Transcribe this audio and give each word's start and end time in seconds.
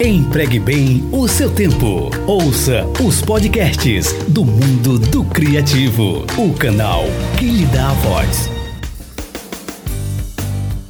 Empregue 0.00 0.60
bem 0.60 1.08
o 1.10 1.26
seu 1.26 1.50
tempo. 1.50 2.08
Ouça 2.24 2.86
os 3.04 3.20
podcasts 3.20 4.14
do 4.28 4.44
mundo 4.44 4.96
do 4.96 5.24
criativo. 5.24 6.24
O 6.36 6.54
canal 6.54 7.02
que 7.36 7.46
lhe 7.46 7.66
dá 7.66 7.90
a 7.90 7.94
voz. 7.94 8.48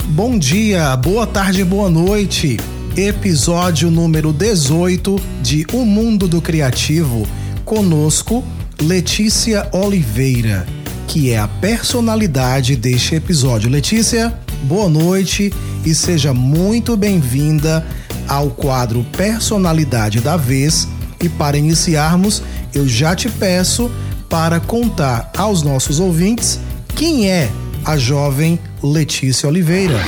Bom 0.09 0.39
dia, 0.39 0.95
boa 0.99 1.27
tarde, 1.27 1.65
boa 1.65 1.89
noite. 1.89 2.59
Episódio 2.95 3.91
número 3.91 4.31
18 4.31 5.19
de 5.41 5.65
O 5.73 5.87
Mundo 5.87 6.29
do 6.29 6.43
Criativo. 6.43 7.27
Conosco, 7.65 8.45
Letícia 8.79 9.71
Oliveira, 9.73 10.67
que 11.07 11.31
é 11.31 11.39
a 11.39 11.49
personalidade 11.49 12.77
deste 12.77 13.15
episódio. 13.15 13.71
Letícia, 13.71 14.39
boa 14.65 14.91
noite 14.91 15.51
e 15.83 15.95
seja 15.95 16.35
muito 16.35 16.95
bem-vinda 16.95 17.87
ao 18.29 18.51
quadro 18.51 19.05
Personalidade 19.17 20.21
da 20.21 20.37
Vez 20.37 20.87
e 21.21 21.29
para 21.29 21.57
iniciarmos, 21.57 22.43
eu 22.75 22.87
já 22.87 23.17
te 23.17 23.29
peço 23.29 23.91
para 24.29 24.61
contar 24.61 25.33
aos 25.37 25.63
nossos 25.63 25.99
ouvintes 25.99 26.61
quem 26.95 27.31
é 27.31 27.49
a 27.85 27.97
jovem 27.97 28.61
Letícia 28.83 29.49
Oliveira. 29.49 29.99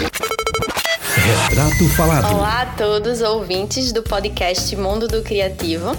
Retrato 1.15 1.89
Falado. 1.97 2.37
Olá 2.37 2.63
a 2.63 2.67
todos 2.67 3.23
ouvintes 3.23 3.93
do 3.93 4.03
podcast 4.03 4.77
Mundo 4.77 5.09
do 5.09 5.23
Criativo. 5.23 5.97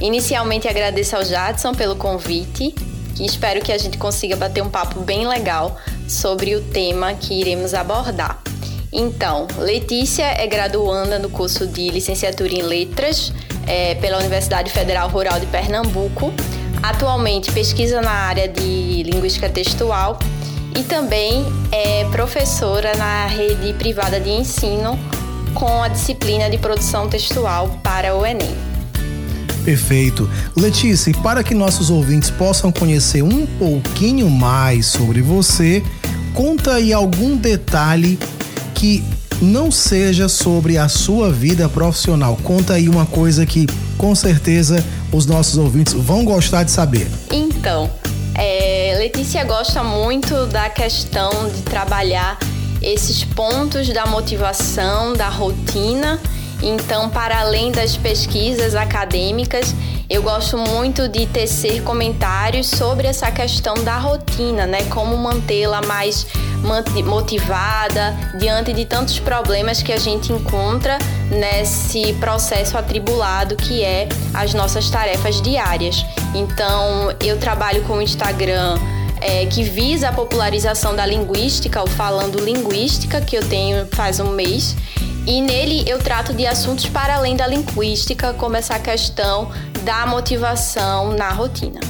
Inicialmente 0.00 0.68
agradeço 0.68 1.16
ao 1.16 1.24
Jadson 1.24 1.74
pelo 1.74 1.96
convite 1.96 2.74
e 3.18 3.26
espero 3.26 3.60
que 3.60 3.72
a 3.72 3.78
gente 3.78 3.98
consiga 3.98 4.36
bater 4.36 4.62
um 4.62 4.70
papo 4.70 5.00
bem 5.00 5.26
legal 5.26 5.78
sobre 6.08 6.54
o 6.54 6.62
tema 6.62 7.14
que 7.14 7.34
iremos 7.40 7.74
abordar. 7.74 8.40
Então, 8.96 9.48
Letícia 9.58 10.22
é 10.22 10.46
graduanda 10.46 11.18
no 11.18 11.28
curso 11.28 11.66
de 11.66 11.90
licenciatura 11.90 12.54
em 12.54 12.62
Letras 12.62 13.32
é, 13.66 13.96
pela 13.96 14.18
Universidade 14.18 14.70
Federal 14.70 15.08
Rural 15.08 15.40
de 15.40 15.46
Pernambuco. 15.46 16.32
Atualmente 16.80 17.50
pesquisa 17.50 18.00
na 18.00 18.12
área 18.12 18.46
de 18.46 19.02
linguística 19.02 19.48
textual 19.48 20.16
e 20.78 20.84
também 20.84 21.44
é 21.72 22.04
professora 22.12 22.96
na 22.96 23.26
rede 23.26 23.72
privada 23.74 24.20
de 24.20 24.30
ensino 24.30 24.96
com 25.54 25.82
a 25.82 25.88
disciplina 25.88 26.48
de 26.48 26.56
produção 26.58 27.08
textual 27.08 27.80
para 27.82 28.14
o 28.14 28.24
Enem. 28.24 28.54
Perfeito. 29.64 30.30
Letícia, 30.54 31.10
e 31.10 31.14
para 31.14 31.42
que 31.42 31.54
nossos 31.54 31.90
ouvintes 31.90 32.30
possam 32.30 32.70
conhecer 32.70 33.22
um 33.22 33.44
pouquinho 33.58 34.30
mais 34.30 34.86
sobre 34.86 35.20
você, 35.20 35.82
conta 36.32 36.74
aí 36.74 36.92
algum 36.92 37.36
detalhe 37.36 38.18
que 38.74 39.04
não 39.40 39.70
seja 39.70 40.28
sobre 40.28 40.78
a 40.78 40.88
sua 40.88 41.30
vida 41.30 41.68
profissional. 41.68 42.38
Conta 42.42 42.74
aí 42.74 42.88
uma 42.88 43.06
coisa 43.06 43.46
que 43.46 43.66
com 43.96 44.14
certeza 44.14 44.84
os 45.12 45.26
nossos 45.26 45.56
ouvintes 45.56 45.92
vão 45.92 46.24
gostar 46.24 46.64
de 46.64 46.70
saber. 46.70 47.08
Então, 47.32 47.90
é, 48.34 48.96
Letícia 48.98 49.44
gosta 49.44 49.82
muito 49.82 50.46
da 50.46 50.68
questão 50.68 51.30
de 51.48 51.62
trabalhar 51.62 52.38
esses 52.82 53.24
pontos 53.24 53.88
da 53.88 54.06
motivação, 54.06 55.14
da 55.14 55.28
rotina. 55.28 56.20
Então, 56.62 57.10
para 57.10 57.40
além 57.40 57.70
das 57.70 57.96
pesquisas 57.96 58.74
acadêmicas, 58.74 59.74
eu 60.08 60.22
gosto 60.22 60.58
muito 60.58 61.08
de 61.08 61.26
tecer 61.26 61.82
comentários 61.82 62.68
sobre 62.68 63.06
essa 63.06 63.30
questão 63.30 63.74
da 63.84 63.96
rotina, 63.96 64.66
né? 64.66 64.84
Como 64.84 65.16
mantê-la 65.16 65.80
mais 65.82 66.26
motivada 67.04 68.14
diante 68.38 68.72
de 68.72 68.84
tantos 68.84 69.18
problemas 69.18 69.82
que 69.82 69.92
a 69.92 69.98
gente 69.98 70.32
encontra 70.32 70.98
nesse 71.30 72.12
processo 72.14 72.76
atribulado 72.76 73.56
que 73.56 73.82
é 73.82 74.08
as 74.32 74.52
nossas 74.54 74.90
tarefas 74.90 75.40
diárias. 75.40 76.04
Então, 76.34 77.14
eu 77.22 77.38
trabalho 77.38 77.82
com 77.84 77.94
o 77.94 78.02
Instagram 78.02 78.78
é, 79.20 79.46
que 79.46 79.62
visa 79.62 80.10
a 80.10 80.12
popularização 80.12 80.94
da 80.94 81.06
linguística, 81.06 81.82
o 81.82 81.86
Falando 81.86 82.38
Linguística, 82.38 83.20
que 83.20 83.36
eu 83.36 83.48
tenho 83.48 83.86
faz 83.92 84.20
um 84.20 84.30
mês. 84.30 84.76
E 85.26 85.40
nele 85.40 85.84
eu 85.86 85.98
trato 85.98 86.34
de 86.34 86.46
assuntos 86.46 86.86
para 86.86 87.14
além 87.14 87.34
da 87.34 87.46
linguística, 87.46 88.34
como 88.34 88.56
essa 88.56 88.78
questão 88.78 89.50
da 89.84 90.06
motivação 90.06 91.14
na 91.16 91.30
rotina. 91.30 91.80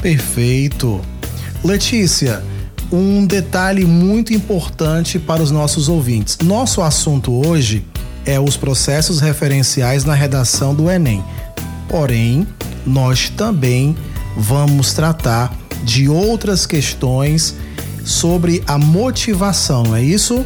Perfeito. 0.00 1.00
Letícia, 1.64 2.42
um 2.92 3.26
detalhe 3.26 3.84
muito 3.84 4.32
importante 4.32 5.18
para 5.18 5.42
os 5.42 5.50
nossos 5.50 5.88
ouvintes. 5.88 6.38
Nosso 6.42 6.80
assunto 6.80 7.46
hoje 7.46 7.84
é 8.24 8.38
os 8.38 8.56
processos 8.56 9.20
referenciais 9.20 10.04
na 10.04 10.14
redação 10.14 10.74
do 10.74 10.90
Enem. 10.90 11.24
Porém, 11.88 12.46
nós 12.86 13.28
também 13.30 13.96
vamos 14.36 14.92
tratar 14.92 15.52
de 15.82 16.08
outras 16.08 16.66
questões 16.66 17.54
sobre 18.04 18.62
a 18.66 18.78
motivação, 18.78 19.94
é 19.94 20.02
isso? 20.02 20.44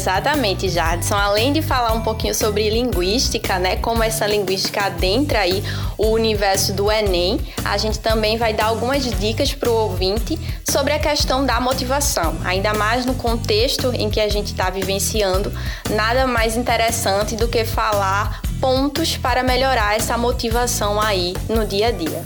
Exatamente, 0.00 0.66
Jadson. 0.70 1.14
Além 1.14 1.52
de 1.52 1.60
falar 1.60 1.92
um 1.92 2.00
pouquinho 2.00 2.34
sobre 2.34 2.70
linguística, 2.70 3.58
né, 3.58 3.76
como 3.76 4.02
essa 4.02 4.26
linguística 4.26 4.86
adentra 4.86 5.40
aí 5.40 5.62
o 5.98 6.06
universo 6.06 6.72
do 6.72 6.90
Enem, 6.90 7.38
a 7.62 7.76
gente 7.76 7.98
também 7.98 8.38
vai 8.38 8.54
dar 8.54 8.66
algumas 8.66 9.04
dicas 9.20 9.52
para 9.52 9.68
o 9.68 9.74
ouvinte 9.74 10.38
sobre 10.66 10.94
a 10.94 10.98
questão 10.98 11.44
da 11.44 11.60
motivação. 11.60 12.34
Ainda 12.46 12.72
mais 12.72 13.04
no 13.04 13.12
contexto 13.12 13.92
em 13.94 14.08
que 14.08 14.20
a 14.20 14.28
gente 14.30 14.52
está 14.52 14.70
vivenciando, 14.70 15.52
nada 15.90 16.26
mais 16.26 16.56
interessante 16.56 17.36
do 17.36 17.46
que 17.46 17.66
falar 17.66 18.40
pontos 18.58 19.18
para 19.18 19.42
melhorar 19.42 19.96
essa 19.96 20.16
motivação 20.16 20.98
aí 20.98 21.34
no 21.46 21.66
dia 21.66 21.88
a 21.88 21.90
dia. 21.90 22.24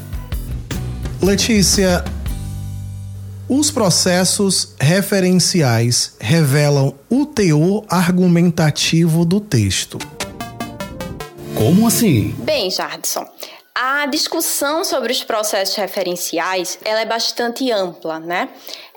Letícia, 1.21 2.05
os 3.49 3.71
processos 3.71 4.75
referenciais 4.81 6.17
revelam 6.19 6.95
o 7.11 7.27
teor 7.27 7.85
argumentativo 7.89 9.25
do 9.25 9.41
texto. 9.41 9.99
Como 11.55 11.87
assim? 11.87 12.35
Bem, 12.39 12.71
Jardson, 12.71 13.27
a 13.75 14.07
discussão 14.07 14.83
sobre 14.85 15.13
os 15.13 15.23
processos 15.23 15.75
referenciais 15.75 16.79
ela 16.85 17.01
é 17.01 17.07
bastante 17.07 17.71
ampla, 17.71 18.19
né? 18.19 18.49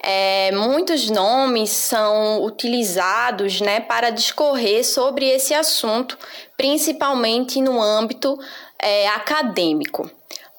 É, 0.02 0.52
muitos 0.52 1.10
nomes 1.10 1.72
são 1.72 2.44
utilizados 2.44 3.60
né, 3.60 3.80
para 3.80 4.12
discorrer 4.12 4.86
sobre 4.86 5.26
esse 5.26 5.54
assunto, 5.54 6.18
principalmente 6.56 7.60
no 7.60 7.82
âmbito 7.82 8.38
é, 8.80 9.08
acadêmico. 9.10 10.10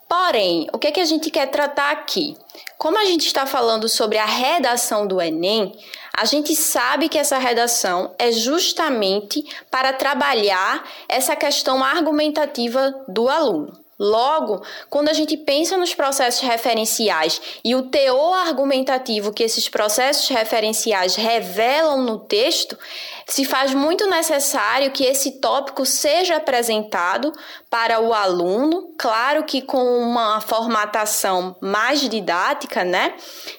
Porém, 0.09 0.67
o 0.73 0.79
que, 0.79 0.87
é 0.87 0.93
que 0.93 1.01
a 1.01 1.05
gente 1.05 1.31
quer 1.31 1.47
tratar 1.51 1.91
aqui? 1.91 2.35
Como 2.79 2.99
a 2.99 3.05
gente 3.05 3.27
está 3.27 3.45
falando 3.45 3.89
sobre 3.89 4.17
a 4.17 4.25
redação 4.25 5.07
do 5.07 5.21
Enem, 5.21 5.77
a 6.17 6.25
gente 6.25 6.57
sabe 6.57 7.09
que 7.09 7.19
essa 7.19 7.37
redação 7.37 8.15
é 8.19 8.33
justamente 8.33 9.45
para 9.71 9.93
trabalhar 9.93 10.89
essa 11.09 11.37
questão 11.37 11.85
argumentativa 11.85 13.05
do 13.07 13.29
aluno. 13.29 13.79
Logo, 13.99 14.63
quando 14.89 15.09
a 15.09 15.13
gente 15.13 15.37
pensa 15.37 15.77
nos 15.77 15.93
processos 15.93 16.41
referenciais 16.41 17.43
e 17.65 17.75
o 17.75 17.83
teor 17.83 18.37
argumentativo 18.37 19.33
que 19.33 19.43
esses 19.43 19.69
processos 19.69 20.29
referenciais 20.29 21.17
revelam 21.17 22.03
no 22.03 22.21
texto, 22.21 22.79
se 23.29 23.45
faz 23.45 23.75
muito 23.75 24.09
necessário 24.09 24.91
que 24.91 25.05
esse 25.05 25.33
tópico 25.33 25.85
seja 25.85 26.37
apresentado 26.37 27.31
para 27.69 28.01
o 28.01 28.15
aluno, 28.15 28.95
claro 28.99 29.45
que 29.45 29.61
com 29.61 29.85
uma 30.01 30.41
formatação 30.41 31.55
mais 31.61 32.01
didática, 32.01 32.85
né? 32.85 33.15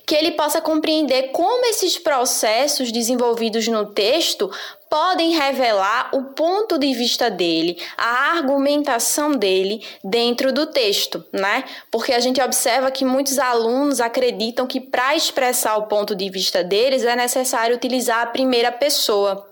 Que 0.08 0.16
ele 0.16 0.32
possa 0.32 0.60
compreender 0.60 1.30
como 1.32 1.68
esses 1.68 2.00
processos 2.00 2.92
desenvolvidos 2.92 3.68
no 3.68 3.86
texto 3.86 4.50
podem 4.90 5.36
revelar 5.36 6.10
o 6.14 6.24
ponto 6.34 6.80
de 6.80 6.92
vista 6.96 7.30
dele, 7.30 7.78
a 7.96 8.32
argumentação 8.32 9.34
dele 9.34 9.86
dentro 10.04 10.52
do 10.52 10.66
texto, 10.66 11.24
né? 11.32 11.64
Porque 11.92 12.12
a 12.12 12.20
gente 12.20 12.42
observa 12.42 12.90
que 12.90 13.06
muitos 13.06 13.38
alunos 13.38 14.02
acreditam 14.02 14.66
que 14.66 14.82
para 14.82 15.16
expressar 15.16 15.78
o 15.78 15.86
ponto 15.86 16.16
de 16.16 16.28
vista 16.32 16.64
deles 16.64 17.04
é 17.04 17.16
necessário 17.16 17.76
utilizar 17.76 18.24
a 18.24 18.32
primeira 18.32 18.72
pessoa. 18.72 19.48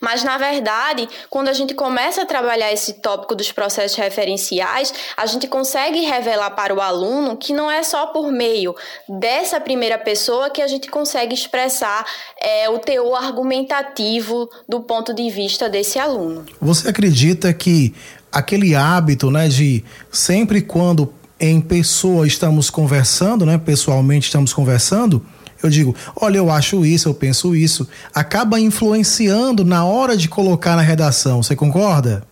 Mas, 0.00 0.22
na 0.22 0.38
verdade, 0.38 1.08
quando 1.28 1.48
a 1.48 1.52
gente 1.52 1.74
começa 1.74 2.22
a 2.22 2.26
trabalhar 2.26 2.72
esse 2.72 2.94
tópico 2.94 3.34
dos 3.34 3.50
processos 3.50 3.96
referenciais, 3.96 4.92
a 5.16 5.26
gente 5.26 5.46
consegue 5.46 6.00
revelar 6.00 6.50
para 6.50 6.74
o 6.74 6.80
aluno 6.80 7.36
que 7.36 7.52
não 7.52 7.70
é 7.70 7.82
só 7.82 8.06
por 8.06 8.30
meio 8.30 8.74
dessa 9.08 9.60
primeira 9.60 9.98
pessoa 9.98 10.50
que 10.50 10.62
a 10.62 10.68
gente 10.68 10.88
consegue 10.88 11.34
expressar 11.34 12.06
é, 12.40 12.68
o 12.68 12.78
teor 12.78 13.22
argumentativo 13.22 14.48
do 14.68 14.80
ponto 14.80 15.12
de 15.12 15.28
vista 15.30 15.68
desse 15.68 15.98
aluno. 15.98 16.44
Você 16.60 16.88
acredita 16.88 17.52
que 17.52 17.94
aquele 18.30 18.74
hábito 18.74 19.30
né, 19.30 19.48
de 19.48 19.84
sempre 20.10 20.62
quando 20.62 21.12
em 21.38 21.60
pessoa 21.60 22.26
estamos 22.26 22.70
conversando, 22.70 23.44
né, 23.44 23.58
pessoalmente 23.58 24.26
estamos 24.26 24.52
conversando, 24.52 25.24
eu 25.66 25.70
digo, 25.70 25.94
olha, 26.16 26.38
eu 26.38 26.50
acho 26.50 26.84
isso, 26.84 27.08
eu 27.08 27.14
penso 27.14 27.56
isso, 27.56 27.88
acaba 28.14 28.60
influenciando 28.60 29.64
na 29.64 29.84
hora 29.84 30.16
de 30.16 30.28
colocar 30.28 30.76
na 30.76 30.82
redação. 30.82 31.42
Você 31.42 31.56
concorda? 31.56 32.22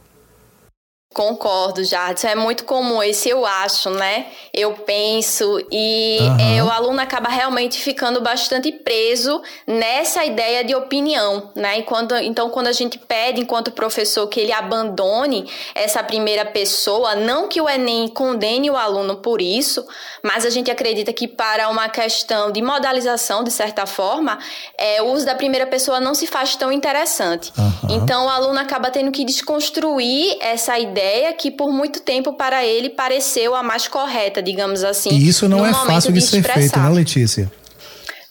Concordo, 1.13 1.85
Jardson. 1.85 2.29
É 2.29 2.35
muito 2.35 2.65
comum 2.65 3.03
esse 3.03 3.29
eu 3.29 3.45
acho, 3.45 3.91
né? 3.91 4.27
Eu 4.53 4.73
penso 4.73 5.63
e 5.71 6.19
uhum. 6.21 6.57
é, 6.57 6.65
o 6.65 6.71
aluno 6.71 7.01
acaba 7.01 7.29
realmente 7.29 7.79
ficando 7.79 8.21
bastante 8.23 8.73
preso 8.73 9.43
nessa 9.67 10.25
ideia 10.25 10.65
de 10.65 10.75
opinião, 10.75 11.51
né? 11.55 11.81
E 11.81 11.83
quando, 11.83 12.17
então, 12.17 12.49
quando 12.49 12.69
a 12.69 12.73
gente 12.73 12.99
pede, 12.99 13.41
enquanto 13.41 13.71
professor, 13.73 14.27
que 14.27 14.41
ele 14.41 14.53
abandone 14.53 15.51
essa 15.75 16.03
primeira 16.03 16.47
pessoa, 16.47 17.15
não 17.15 17.47
que 17.47 17.61
o 17.61 17.69
Enem 17.69 18.09
condene 18.09 18.71
o 18.71 18.77
aluno 18.77 19.17
por 19.17 19.43
isso, 19.43 19.87
mas 20.23 20.47
a 20.47 20.51
gente 20.51 20.71
acredita 20.71 21.13
que 21.13 21.29
para 21.29 21.69
uma 21.69 21.91
questão 21.91 22.51
de 22.51 22.63
modalização, 22.63 23.45
de 23.45 23.51
certa 23.51 23.85
forma, 23.85 24.39
é, 24.79 25.03
o 25.03 25.13
uso 25.13 25.27
da 25.27 25.35
primeira 25.35 25.67
pessoa 25.67 26.01
não 26.01 26.15
se 26.15 26.27
faz 26.27 26.57
tão 26.57 26.73
interessante. 26.73 27.53
Uhum. 27.59 27.97
Então, 27.97 28.27
o 28.27 28.29
aluno 28.31 28.59
acaba 28.59 28.91
tendo 28.91 29.11
que 29.11 29.27
desconstruir 29.27 30.39
essa 30.41 30.79
ideia 30.79 31.02
ideia 31.03 31.33
que 31.33 31.51
por 31.51 31.73
muito 31.73 32.01
tempo 32.01 32.33
para 32.35 32.65
ele 32.65 32.89
pareceu 32.89 33.55
a 33.55 33.63
mais 33.63 33.89
correta, 33.89 34.41
digamos 34.41 34.85
assim. 34.85 35.11
E 35.11 35.29
isso 35.29 35.49
não 35.49 35.67
é 35.67 35.75
fácil 35.75 36.13
de, 36.13 36.21
de 36.21 36.27
ser 36.27 36.43
feito, 36.43 36.79
né, 36.79 36.89
Letícia? 36.89 37.51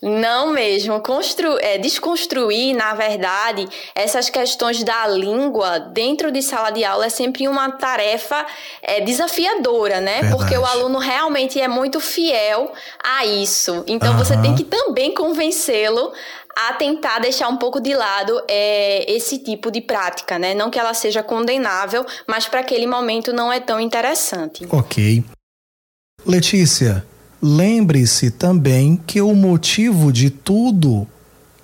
Não 0.01 0.51
mesmo. 0.51 0.99
Constru 0.99 1.59
é, 1.59 1.77
desconstruir, 1.77 2.75
na 2.75 2.95
verdade, 2.95 3.67
essas 3.93 4.31
questões 4.31 4.83
da 4.83 5.05
língua 5.07 5.77
dentro 5.77 6.31
de 6.31 6.41
sala 6.41 6.71
de 6.71 6.83
aula 6.83 7.05
é 7.05 7.09
sempre 7.09 7.47
uma 7.47 7.71
tarefa 7.71 8.43
é, 8.81 9.01
desafiadora, 9.01 10.01
né? 10.01 10.21
Verdade. 10.21 10.35
Porque 10.35 10.57
o 10.57 10.65
aluno 10.65 10.97
realmente 10.97 11.61
é 11.61 11.67
muito 11.67 11.99
fiel 11.99 12.71
a 13.03 13.25
isso. 13.25 13.83
Então, 13.85 14.13
uhum. 14.13 14.17
você 14.17 14.35
tem 14.37 14.55
que 14.55 14.63
também 14.63 15.13
convencê-lo 15.13 16.11
a 16.55 16.73
tentar 16.73 17.19
deixar 17.19 17.47
um 17.47 17.57
pouco 17.57 17.79
de 17.79 17.93
lado 17.93 18.41
é, 18.47 19.05
esse 19.11 19.37
tipo 19.37 19.69
de 19.69 19.81
prática, 19.81 20.39
né? 20.39 20.55
Não 20.55 20.71
que 20.71 20.79
ela 20.79 20.95
seja 20.95 21.21
condenável, 21.21 22.05
mas 22.27 22.47
para 22.47 22.59
aquele 22.61 22.87
momento 22.87 23.31
não 23.31 23.53
é 23.53 23.59
tão 23.59 23.79
interessante. 23.79 24.65
Ok. 24.69 25.23
Letícia, 26.25 27.05
lembre-se 27.41 28.29
também 28.29 28.99
que 29.07 29.21
o 29.21 29.33
motivo 29.33 30.11
de 30.11 30.29
tudo 30.29 31.07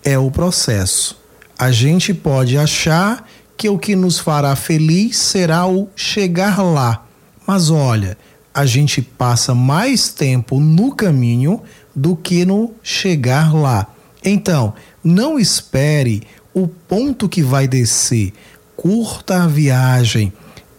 é 0.04 0.18
o 0.18 0.32
processo. 0.32 1.20
A 1.58 1.72
gente 1.72 2.14
pode 2.14 2.58
achar 2.58 3.28
que 3.56 3.70
o 3.70 3.78
que 3.78 3.96
nos 3.96 4.20
fará 4.20 4.56
feliz 4.56 5.18
será 5.18 5.68
o 5.68 5.90
chegar 5.96 6.62
lá. 6.62 7.06
Mas 7.46 7.70
olha, 7.70 8.18
a 8.54 8.66
gente 8.66 9.02
passa 9.02 9.54
mais 9.54 10.10
tempo 10.10 10.60
no 10.60 10.96
caminho 10.96 11.62
do 11.96 12.16
que 12.16 12.46
no 12.46 12.74
chegar 12.82 13.54
lá. 13.54 13.88
Então, 14.24 14.74
não 15.04 15.40
espere 15.40 16.24
o 16.54 16.68
ponto 16.68 17.30
que 17.30 17.42
vai 17.42 17.68
descer. 17.68 18.34
Curta 18.76 19.44
a 19.44 19.48
viagem, 19.48 20.34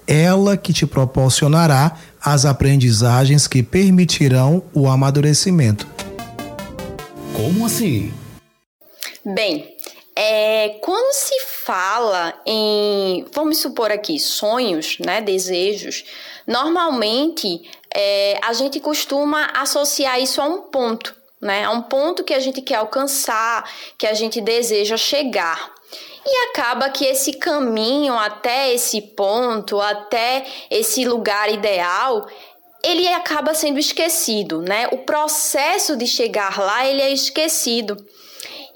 ela 0.07 0.57
que 0.57 0.73
te 0.73 0.87
proporcionará 0.87 1.97
as 2.25 2.45
aprendizagens 2.45 3.47
que 3.47 3.63
permitirão 3.63 4.63
o 4.75 4.89
amadurecimento. 4.89 5.87
Como 7.35 7.67
assim? 7.67 8.13
Bem, 9.25 9.77
é, 10.17 10.79
quando 10.81 11.13
se 11.15 11.35
fala 11.65 12.35
em, 12.47 13.25
vamos 13.33 13.59
supor 13.59 13.91
aqui, 13.91 14.19
sonhos, 14.19 14.99
né, 14.99 15.21
desejos, 15.21 16.05
normalmente 16.47 17.63
é, 17.95 18.39
a 18.43 18.53
gente 18.53 18.81
costuma 18.81 19.47
associar 19.55 20.21
isso 20.21 20.41
a 20.41 20.45
um 20.45 20.63
ponto 20.63 21.19
né? 21.41 21.65
A 21.65 21.71
um 21.71 21.83
ponto 21.83 22.25
que 22.25 22.35
a 22.35 22.41
gente 22.41 22.61
quer 22.61 22.77
alcançar, 22.77 23.69
que 23.97 24.07
a 24.07 24.15
gente 24.15 24.41
deseja 24.41 24.97
chegar. 24.97 25.73
E 26.25 26.51
acaba 26.51 26.91
que 26.91 27.05
esse 27.05 27.33
caminho 27.35 28.15
até 28.15 28.73
esse 28.73 29.01
ponto, 29.01 29.81
até 29.81 30.45
esse 30.71 31.05
lugar 31.05 31.51
ideal, 31.53 32.27
ele 32.83 33.07
acaba 33.09 33.55
sendo 33.55 33.79
esquecido, 33.79 34.63
né? 34.63 34.89
O 34.93 34.99
processo 34.99 35.97
de 35.97 36.07
chegar 36.07 36.59
lá, 36.59 36.87
ele 36.87 37.03
é 37.03 37.11
esquecido. 37.11 37.97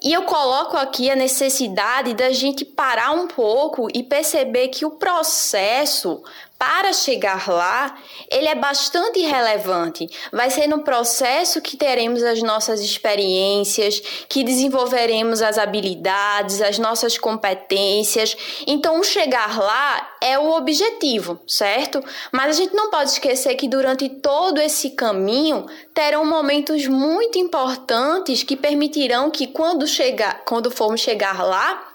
E 0.03 0.13
eu 0.13 0.23
coloco 0.23 0.77
aqui 0.77 1.09
a 1.09 1.15
necessidade 1.15 2.13
da 2.15 2.33
gente 2.33 2.65
parar 2.65 3.13
um 3.13 3.29
pouco 3.29 3.87
e 3.95 4.03
perceber 4.03 4.69
que 4.69 4.85
o 4.85 4.93
processo 4.99 6.21
para 6.63 6.93
chegar 6.93 7.49
lá, 7.49 7.93
ele 8.31 8.47
é 8.47 8.55
bastante 8.55 9.19
relevante. 9.19 10.09
Vai 10.33 10.49
ser 10.49 10.69
no 10.69 10.85
processo 10.85 11.61
que 11.61 11.77
teremos 11.77 12.23
as 12.23 12.41
nossas 12.41 12.81
experiências, 12.81 14.01
que 14.29 14.45
desenvolveremos 14.45 15.43
as 15.43 15.59
habilidades, 15.59 16.63
as 16.63 16.79
nossas 16.79 17.19
competências. 17.19 18.37
Então, 18.65 19.03
chegar 19.03 19.59
lá 19.59 20.09
é 20.21 20.39
o 20.39 20.53
objetivo, 20.53 21.41
certo? 21.49 22.01
Mas 22.31 22.51
a 22.51 22.61
gente 22.61 22.77
não 22.77 22.91
pode 22.91 23.11
esquecer 23.11 23.57
que 23.57 23.67
durante 23.67 24.09
todo 24.09 24.61
esse 24.61 24.91
caminho 24.91 25.67
terão 25.93 26.25
momentos 26.25 26.87
muito 26.87 27.39
importantes 27.39 28.45
que 28.45 28.57
permitirão 28.57 29.33
que 29.33 29.49
quando 29.49 29.85
chegar, 29.85 30.45
quando 30.45 30.71
formos 30.71 31.01
chegar 31.01 31.43
lá, 31.43 31.92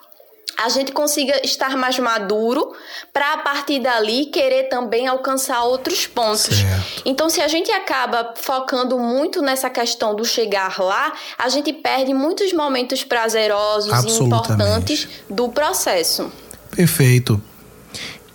a 0.57 0.69
gente 0.69 0.91
consiga 0.91 1.39
estar 1.45 1.77
mais 1.77 1.99
maduro 1.99 2.73
para 3.13 3.33
a 3.33 3.37
partir 3.37 3.79
dali 3.79 4.25
querer 4.25 4.63
também 4.69 5.07
alcançar 5.07 5.63
outros 5.63 6.07
pontos. 6.07 6.57
Certo. 6.57 7.03
Então, 7.05 7.29
se 7.29 7.39
a 7.39 7.47
gente 7.47 7.71
acaba 7.71 8.33
focando 8.35 8.97
muito 8.97 9.41
nessa 9.41 9.69
questão 9.69 10.15
do 10.15 10.25
chegar 10.25 10.79
lá, 10.79 11.13
a 11.37 11.47
gente 11.47 11.71
perde 11.71 12.13
muitos 12.13 12.51
momentos 12.53 13.03
prazerosos 13.03 14.03
e 14.03 14.23
importantes 14.23 15.07
do 15.29 15.49
processo. 15.49 16.31
Perfeito. 16.71 17.39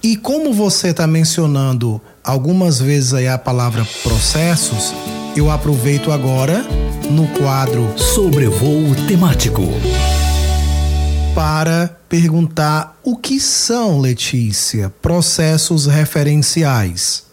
E 0.00 0.16
como 0.16 0.52
você 0.52 0.88
está 0.88 1.06
mencionando 1.06 2.00
algumas 2.22 2.80
vezes 2.80 3.14
aí 3.14 3.28
a 3.28 3.38
palavra 3.38 3.86
processos, 4.02 4.92
eu 5.36 5.50
aproveito 5.50 6.12
agora 6.12 6.64
no 7.10 7.26
quadro 7.28 7.92
Sobrevoo 7.98 8.94
Temático 9.08 9.62
para 11.34 11.98
perguntar 12.10 12.98
o 13.02 13.16
que 13.16 13.40
são, 13.40 13.98
Letícia, 14.00 14.92
processos 15.00 15.86
referenciais. 15.86 17.26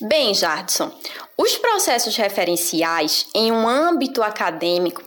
Bem, 0.00 0.32
Jardson, 0.32 0.92
os 1.36 1.56
processos 1.56 2.16
referenciais 2.16 3.26
em 3.34 3.50
um 3.50 3.66
âmbito 3.66 4.22
acadêmico, 4.22 5.02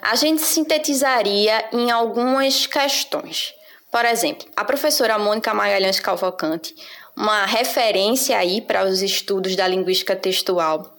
a 0.00 0.14
gente 0.14 0.42
sintetizaria 0.42 1.64
em 1.72 1.90
algumas 1.90 2.66
questões. 2.66 3.52
Por 3.90 4.04
exemplo, 4.04 4.46
a 4.54 4.64
professora 4.64 5.18
Mônica 5.18 5.52
Magalhães 5.52 5.98
Cavalcante, 5.98 6.72
uma 7.16 7.46
referência 7.46 8.38
aí 8.38 8.60
para 8.60 8.84
os 8.84 9.02
estudos 9.02 9.56
da 9.56 9.66
linguística 9.66 10.14
textual, 10.14 10.96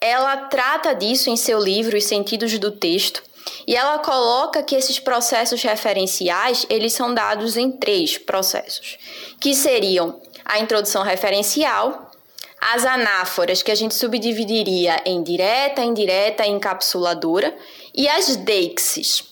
ela 0.00 0.36
trata 0.36 0.94
disso 0.94 1.28
em 1.28 1.36
seu 1.36 1.58
livro 1.58 1.98
Os 1.98 2.04
Sentidos 2.04 2.58
do 2.58 2.70
Texto, 2.70 3.27
e 3.68 3.76
ela 3.76 3.98
coloca 3.98 4.62
que 4.62 4.74
esses 4.74 4.98
processos 4.98 5.62
referenciais, 5.62 6.64
eles 6.70 6.94
são 6.94 7.12
dados 7.12 7.54
em 7.54 7.70
três 7.70 8.16
processos, 8.16 8.96
que 9.38 9.54
seriam 9.54 10.22
a 10.42 10.58
introdução 10.58 11.02
referencial, 11.02 12.10
as 12.58 12.86
anáforas, 12.86 13.62
que 13.62 13.70
a 13.70 13.74
gente 13.74 13.94
subdividiria 13.94 15.02
em 15.04 15.22
direta, 15.22 15.82
indireta 15.82 16.46
e 16.46 16.50
encapsuladora, 16.50 17.54
e 17.94 18.08
as 18.08 18.36
deixes. 18.36 19.22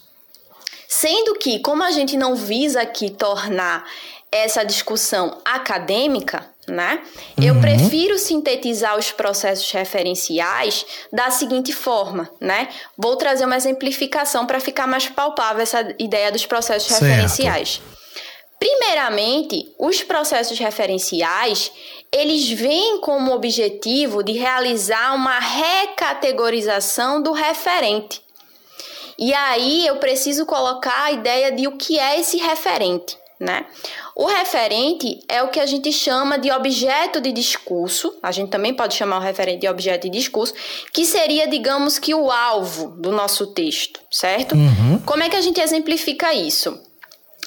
Sendo 0.87 1.37
que, 1.37 1.61
como 1.61 1.83
a 1.83 1.90
gente 1.90 2.14
não 2.14 2.37
visa 2.37 2.83
aqui 2.83 3.09
tornar 3.09 3.90
essa 4.31 4.64
discussão 4.64 5.40
acadêmica, 5.47 6.47
né? 6.68 7.00
Uhum. 7.38 7.44
Eu 7.44 7.61
prefiro 7.61 8.18
sintetizar 8.18 8.99
os 8.99 9.12
processos 9.12 9.70
referenciais 9.70 10.85
da 11.12 11.30
seguinte 11.30 11.73
forma, 11.73 12.30
né? 12.40 12.68
Vou 12.96 13.16
trazer 13.16 13.44
uma 13.44 13.56
exemplificação 13.56 14.46
para 14.46 14.61
ficar 14.61 14.87
mais 14.87 15.08
palpável 15.08 15.62
essa 15.62 15.94
ideia 15.99 16.32
dos 16.32 16.46
processos 16.46 16.88
certo. 16.88 17.04
referenciais. 17.04 17.80
Primeiramente, 18.58 19.75
os 19.78 20.02
processos 20.02 20.58
referenciais, 20.58 21.70
eles 22.11 22.50
vêm 22.50 23.00
como 23.00 23.35
objetivo 23.35 24.23
de 24.23 24.32
realizar 24.32 25.14
uma 25.14 25.38
recategorização 25.38 27.23
do 27.23 27.32
referente. 27.32 28.23
E 29.18 29.32
aí 29.32 29.87
eu 29.87 29.96
preciso 29.96 30.44
colocar 30.46 31.04
a 31.04 31.12
ideia 31.12 31.52
de 31.52 31.66
o 31.68 31.76
que 31.76 31.99
é 31.99 32.18
esse 32.18 32.38
referente 32.38 33.16
né? 33.38 33.66
O 34.14 34.26
referente 34.26 35.21
é 35.28 35.43
o 35.43 35.49
que 35.49 35.61
a 35.61 35.66
gente 35.66 35.93
chama 35.93 36.38
de 36.38 36.50
objeto 36.50 37.21
de 37.21 37.33
discurso, 37.33 38.19
a 38.23 38.33
gente 38.33 38.50
também 38.50 38.75
pode 38.75 38.95
chamar 38.95 39.19
o 39.19 39.21
referente 39.21 39.61
de 39.61 39.69
objeto 39.69 40.02
de 40.02 40.11
discurso, 40.11 40.55
que 40.93 41.05
seria, 41.05 41.47
digamos 41.47 41.99
que, 41.99 42.14
o 42.14 42.31
alvo 42.31 42.88
do 42.99 43.12
nosso 43.12 43.49
texto, 43.49 44.00
certo? 44.11 44.55
Uhum. 44.55 45.00
Como 45.05 45.23
é 45.23 45.28
que 45.28 45.37
a 45.37 45.40
gente 45.40 45.61
exemplifica 45.61 46.33
isso? 46.33 46.81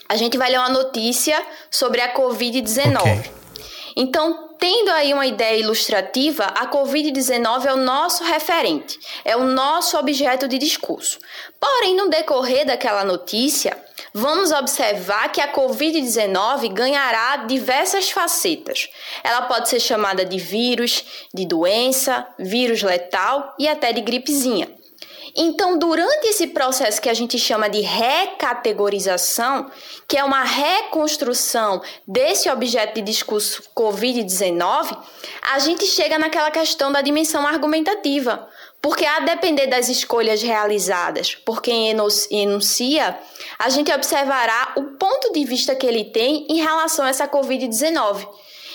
A 0.08 0.16
gente 0.16 0.38
vai 0.38 0.50
ler 0.50 0.60
uma 0.60 0.70
notícia 0.70 1.40
sobre 1.70 2.02
a 2.02 2.14
Covid-19. 2.14 3.00
Okay. 3.00 3.32
Então, 3.96 4.50
tendo 4.60 4.90
aí 4.92 5.14
uma 5.14 5.26
ideia 5.26 5.60
ilustrativa, 5.60 6.46
a 6.46 6.68
Covid-19 6.68 7.66
é 7.66 7.74
o 7.74 7.78
nosso 7.78 8.24
referente, 8.24 8.98
é 9.24 9.36
o 9.36 9.44
nosso 9.44 9.98
objeto 9.98 10.48
de 10.48 10.58
discurso. 10.58 11.20
Porém, 11.60 11.96
no 11.96 12.10
decorrer 12.10 12.66
daquela 12.66 13.04
notícia, 13.04 13.78
vamos 14.14 14.52
observar 14.52 15.32
que 15.32 15.42
a 15.42 15.52
Covid-19 15.52 16.72
ganhará 16.74 17.38
diversas 17.38 18.10
facetas. 18.12 18.90
Ela 19.24 19.44
pode 19.44 19.70
ser 19.70 19.80
chamada 19.80 20.26
de 20.26 20.38
vírus, 20.38 21.28
de 21.34 21.46
doença, 21.46 22.28
vírus 22.38 22.82
letal 22.82 23.56
e 23.58 23.68
até 23.68 23.94
de 23.94 24.02
gripezinha. 24.02 24.80
Então, 25.36 25.78
durante 25.78 26.28
esse 26.28 26.48
processo 26.48 27.02
que 27.02 27.10
a 27.10 27.14
gente 27.14 27.38
chama 27.38 27.70
de 27.70 27.82
recategorização, 27.82 29.70
que 30.08 30.18
é 30.18 30.24
uma 30.24 30.44
reconstrução 30.44 31.82
desse 32.08 32.50
objeto 32.50 32.96
de 32.96 33.02
discurso 33.02 33.64
Covid-19, 33.76 34.98
a 35.54 35.60
gente 35.60 35.86
chega 35.86 36.18
naquela 36.18 36.52
questão 36.52 36.92
da 36.92 37.02
dimensão 37.02 37.46
argumentativa. 37.46 38.48
Porque 38.82 39.06
a 39.06 39.20
depender 39.20 39.68
das 39.68 39.90
escolhas 39.90 40.42
realizadas 40.42 41.36
por 41.36 41.62
quem 41.62 41.90
enuncia, 42.32 43.20
a 43.58 43.70
gente 43.70 43.92
observará 43.92 44.74
o 44.78 44.84
ponto 44.98 45.34
de 45.34 45.44
vista 45.44 45.76
que 45.76 45.86
ele 45.86 46.06
tem 46.06 46.48
em 46.50 46.62
relação 46.62 47.06
a 47.06 47.10
essa 47.10 47.28
Covid-19. 47.28 48.26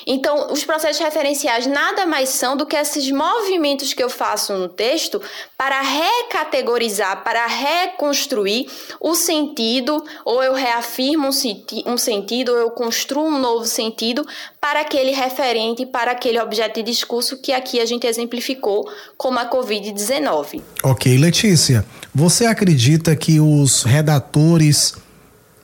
Então, 0.06 0.52
os 0.52 0.64
processos 0.64 1.02
referenciais 1.02 1.66
nada 1.66 2.06
mais 2.06 2.28
são 2.30 2.56
do 2.56 2.66
que 2.66 2.76
esses 2.76 3.10
movimentos 3.10 3.92
que 3.92 4.02
eu 4.02 4.10
faço 4.10 4.52
no 4.54 4.68
texto 4.68 5.20
para 5.56 5.80
recategorizar, 5.80 7.22
para 7.24 7.46
reconstruir 7.46 8.66
o 9.00 9.14
sentido, 9.14 10.04
ou 10.24 10.42
eu 10.42 10.54
reafirmo 10.54 11.28
um, 11.28 11.32
senti 11.32 11.82
um 11.86 11.96
sentido, 11.96 12.52
ou 12.52 12.58
eu 12.58 12.70
construo 12.70 13.26
um 13.26 13.38
novo 13.38 13.64
sentido 13.64 14.26
para 14.60 14.80
aquele 14.80 15.12
referente, 15.12 15.86
para 15.86 16.12
aquele 16.12 16.40
objeto 16.40 16.82
de 16.82 16.90
discurso 16.90 17.40
que 17.40 17.52
aqui 17.52 17.80
a 17.80 17.86
gente 17.86 18.06
exemplificou 18.06 18.88
como 19.16 19.38
a 19.38 19.48
Covid-19. 19.48 20.62
Ok, 20.82 21.16
Letícia. 21.18 21.84
Você 22.14 22.46
acredita 22.46 23.16
que 23.16 23.40
os 23.40 23.82
redatores 23.82 24.94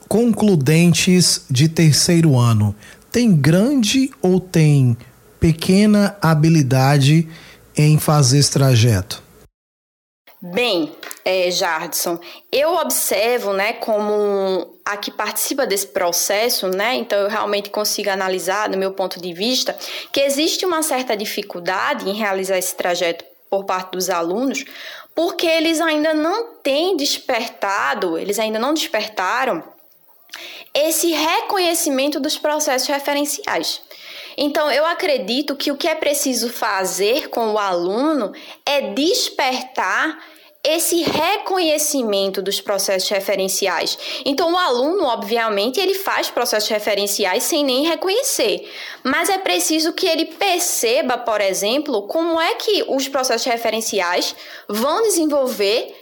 concludentes 0.07 1.45
de 1.49 1.69
terceiro 1.69 2.37
ano 2.37 2.75
tem 3.11 3.35
grande 3.35 4.09
ou 4.21 4.39
tem 4.39 4.97
pequena 5.39 6.17
habilidade 6.21 7.27
em 7.75 7.99
fazer 7.99 8.39
esse 8.39 8.51
trajeto? 8.51 9.21
Bem, 10.41 10.91
é, 11.23 11.51
Jardson, 11.51 12.19
eu 12.51 12.75
observo, 12.77 13.53
né, 13.53 13.73
como 13.73 14.79
a 14.83 14.97
que 14.97 15.11
participa 15.11 15.67
desse 15.67 15.87
processo, 15.87 16.67
né, 16.67 16.95
então 16.95 17.19
eu 17.19 17.29
realmente 17.29 17.69
consigo 17.69 18.09
analisar, 18.09 18.67
do 18.67 18.77
meu 18.77 18.91
ponto 18.93 19.21
de 19.21 19.33
vista, 19.33 19.77
que 20.11 20.19
existe 20.19 20.65
uma 20.65 20.81
certa 20.81 21.15
dificuldade 21.15 22.09
em 22.09 22.13
realizar 22.13 22.57
esse 22.57 22.75
trajeto 22.75 23.23
por 23.51 23.65
parte 23.65 23.91
dos 23.91 24.09
alunos, 24.09 24.65
porque 25.13 25.45
eles 25.45 25.79
ainda 25.79 26.13
não 26.13 26.55
têm 26.63 26.97
despertado, 26.97 28.17
eles 28.17 28.39
ainda 28.39 28.57
não 28.57 28.73
despertaram 28.73 29.63
esse 30.73 31.11
reconhecimento 31.11 32.19
dos 32.19 32.37
processos 32.37 32.87
referenciais. 32.87 33.81
Então, 34.37 34.71
eu 34.71 34.85
acredito 34.85 35.55
que 35.55 35.71
o 35.71 35.77
que 35.77 35.87
é 35.87 35.95
preciso 35.95 36.49
fazer 36.49 37.29
com 37.29 37.53
o 37.53 37.57
aluno 37.57 38.31
é 38.65 38.93
despertar 38.93 40.17
esse 40.63 41.01
reconhecimento 41.01 42.41
dos 42.41 42.61
processos 42.61 43.09
referenciais. 43.09 43.97
Então, 44.23 44.53
o 44.53 44.57
aluno, 44.57 45.05
obviamente, 45.05 45.79
ele 45.79 45.95
faz 45.95 46.29
processos 46.29 46.69
referenciais 46.69 47.43
sem 47.43 47.63
nem 47.63 47.87
reconhecer, 47.87 48.71
mas 49.03 49.27
é 49.27 49.39
preciso 49.39 49.91
que 49.93 50.07
ele 50.07 50.25
perceba, 50.25 51.17
por 51.17 51.41
exemplo, 51.41 52.03
como 52.03 52.39
é 52.39 52.53
que 52.55 52.85
os 52.87 53.07
processos 53.07 53.47
referenciais 53.47 54.35
vão 54.69 55.01
desenvolver 55.01 55.95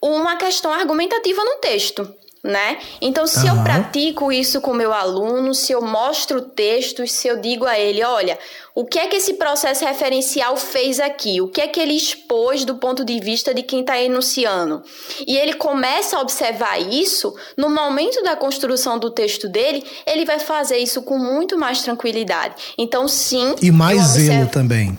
uma 0.00 0.36
questão 0.36 0.72
argumentativa 0.72 1.42
no 1.42 1.56
texto 1.56 2.14
né? 2.46 2.78
Então, 3.00 3.26
se 3.26 3.48
uhum. 3.48 3.56
eu 3.56 3.62
pratico 3.62 4.32
isso 4.32 4.60
com 4.60 4.72
meu 4.72 4.92
aluno, 4.92 5.54
se 5.54 5.72
eu 5.72 5.82
mostro 5.82 6.40
textos, 6.40 7.12
se 7.12 7.28
eu 7.28 7.40
digo 7.40 7.66
a 7.66 7.78
ele, 7.78 8.02
olha, 8.04 8.38
o 8.74 8.84
que 8.84 8.98
é 8.98 9.06
que 9.06 9.16
esse 9.16 9.34
processo 9.34 9.84
referencial 9.84 10.56
fez 10.56 11.00
aqui? 11.00 11.40
O 11.40 11.48
que 11.48 11.60
é 11.60 11.66
que 11.66 11.80
ele 11.80 11.94
expôs 11.94 12.64
do 12.64 12.76
ponto 12.76 13.04
de 13.04 13.18
vista 13.20 13.52
de 13.52 13.62
quem 13.62 13.80
está 13.80 14.00
enunciando? 14.00 14.82
E 15.26 15.36
ele 15.36 15.54
começa 15.54 16.16
a 16.16 16.20
observar 16.20 16.80
isso, 16.80 17.34
no 17.56 17.68
momento 17.68 18.22
da 18.22 18.36
construção 18.36 18.98
do 18.98 19.10
texto 19.10 19.48
dele, 19.48 19.84
ele 20.06 20.24
vai 20.24 20.38
fazer 20.38 20.78
isso 20.78 21.02
com 21.02 21.18
muito 21.18 21.58
mais 21.58 21.82
tranquilidade. 21.82 22.54
Então, 22.78 23.08
sim. 23.08 23.54
E 23.60 23.70
mais 23.70 23.98
observo... 23.98 24.26
zelo 24.26 24.48
também. 24.48 24.98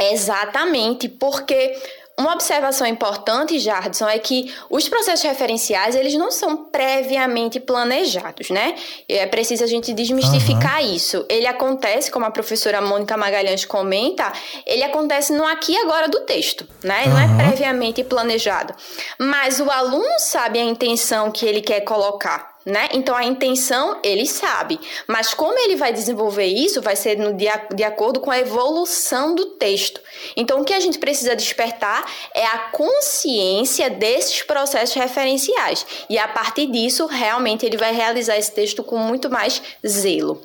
Exatamente, 0.00 1.08
porque 1.08 1.76
uma 2.18 2.32
observação 2.32 2.86
importante, 2.86 3.58
Jardson, 3.58 4.08
é 4.08 4.18
que 4.18 4.54
os 4.70 4.88
processos 4.88 5.24
referenciais, 5.24 5.96
eles 5.96 6.14
não 6.14 6.30
são 6.30 6.56
previamente 6.56 7.58
planejados, 7.58 8.50
né? 8.50 8.76
É 9.08 9.26
preciso 9.26 9.64
a 9.64 9.66
gente 9.66 9.92
desmistificar 9.92 10.80
uhum. 10.80 10.94
isso. 10.94 11.26
Ele 11.28 11.46
acontece, 11.46 12.10
como 12.10 12.24
a 12.24 12.30
professora 12.30 12.80
Mônica 12.80 13.16
Magalhães 13.16 13.64
comenta, 13.64 14.32
ele 14.64 14.84
acontece 14.84 15.32
no 15.32 15.44
aqui 15.44 15.72
e 15.72 15.76
agora 15.78 16.08
do 16.08 16.20
texto, 16.20 16.66
né? 16.84 17.04
Uhum. 17.04 17.10
Não 17.10 17.18
é 17.18 17.48
previamente 17.48 18.04
planejado. 18.04 18.74
Mas 19.18 19.58
o 19.58 19.68
aluno 19.68 20.18
sabe 20.18 20.60
a 20.60 20.64
intenção 20.64 21.32
que 21.32 21.44
ele 21.44 21.60
quer 21.60 21.80
colocar 21.80 22.53
né? 22.64 22.88
Então 22.92 23.14
a 23.14 23.24
intenção 23.24 23.98
ele 24.02 24.26
sabe, 24.26 24.80
mas 25.06 25.34
como 25.34 25.58
ele 25.58 25.76
vai 25.76 25.92
desenvolver 25.92 26.46
isso 26.46 26.80
vai 26.80 26.96
ser 26.96 27.18
no, 27.18 27.34
de, 27.34 27.46
de 27.74 27.84
acordo 27.84 28.20
com 28.20 28.30
a 28.30 28.38
evolução 28.38 29.34
do 29.34 29.46
texto. 29.56 30.00
Então 30.36 30.60
o 30.60 30.64
que 30.64 30.72
a 30.72 30.80
gente 30.80 30.98
precisa 30.98 31.36
despertar 31.36 32.04
é 32.34 32.46
a 32.46 32.58
consciência 32.72 33.90
desses 33.90 34.42
processos 34.42 34.94
referenciais 34.94 35.86
e 36.08 36.18
a 36.18 36.26
partir 36.26 36.70
disso 36.70 37.06
realmente 37.06 37.66
ele 37.66 37.76
vai 37.76 37.94
realizar 37.94 38.36
esse 38.36 38.52
texto 38.52 38.82
com 38.82 38.98
muito 38.98 39.28
mais 39.28 39.60
zelo. 39.86 40.40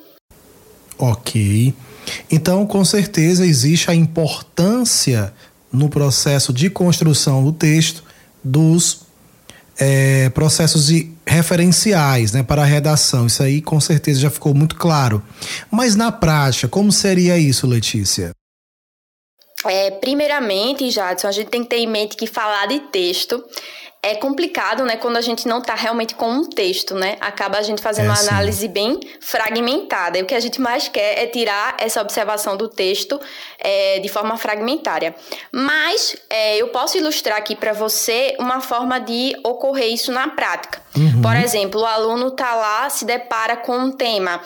Ok. 0.98 1.74
Então, 2.30 2.66
com 2.66 2.84
certeza 2.84 3.46
existe 3.46 3.90
a 3.90 3.94
importância 3.94 5.32
no 5.72 5.88
processo 5.88 6.52
de 6.52 6.68
construção 6.68 7.44
do 7.44 7.52
texto 7.52 8.02
dos 8.42 9.02
é, 9.78 10.28
processos 10.30 10.86
de 10.86 11.10
referenciais 11.30 12.32
né, 12.32 12.42
para 12.42 12.62
a 12.62 12.66
redação. 12.66 13.26
Isso 13.26 13.42
aí 13.42 13.62
com 13.62 13.80
certeza 13.80 14.20
já 14.20 14.30
ficou 14.30 14.52
muito 14.52 14.76
claro. 14.76 15.22
Mas 15.70 15.94
na 15.94 16.10
prática, 16.10 16.68
como 16.68 16.90
seria 16.90 17.38
isso, 17.38 17.66
Letícia? 17.66 18.32
É, 19.64 19.90
primeiramente, 19.90 20.90
Jadson, 20.90 21.28
a 21.28 21.32
gente 21.32 21.48
tem 21.48 21.62
que 21.62 21.68
ter 21.68 21.78
em 21.78 21.86
mente 21.86 22.16
que 22.16 22.26
falar 22.26 22.66
de 22.66 22.80
texto 22.80 23.44
é 24.02 24.14
complicado, 24.14 24.84
né, 24.84 24.96
quando 24.96 25.18
a 25.18 25.20
gente 25.20 25.46
não 25.46 25.58
está 25.58 25.74
realmente 25.74 26.14
com 26.14 26.30
um 26.30 26.44
texto, 26.44 26.94
né? 26.94 27.18
Acaba 27.20 27.58
a 27.58 27.62
gente 27.62 27.82
fazendo 27.82 28.06
é, 28.06 28.08
uma 28.08 28.18
análise 28.18 28.66
bem 28.66 28.98
fragmentada. 29.20 30.18
E 30.18 30.22
o 30.22 30.26
que 30.26 30.34
a 30.34 30.40
gente 30.40 30.58
mais 30.58 30.88
quer 30.88 31.22
é 31.22 31.26
tirar 31.26 31.76
essa 31.78 32.00
observação 32.00 32.56
do 32.56 32.66
texto 32.66 33.20
é, 33.58 33.98
de 33.98 34.08
forma 34.08 34.38
fragmentária. 34.38 35.14
Mas 35.52 36.16
é, 36.30 36.56
eu 36.56 36.68
posso 36.68 36.96
ilustrar 36.96 37.36
aqui 37.36 37.54
para 37.54 37.74
você 37.74 38.34
uma 38.38 38.62
forma 38.62 38.98
de 38.98 39.36
ocorrer 39.44 39.92
isso 39.92 40.10
na 40.10 40.28
prática. 40.28 40.80
Uhum. 40.96 41.20
Por 41.22 41.36
exemplo, 41.36 41.82
o 41.82 41.86
aluno 41.86 42.28
está 42.28 42.54
lá, 42.54 42.90
se 42.90 43.04
depara 43.04 43.56
com 43.56 43.76
um 43.76 43.92
tema: 43.92 44.40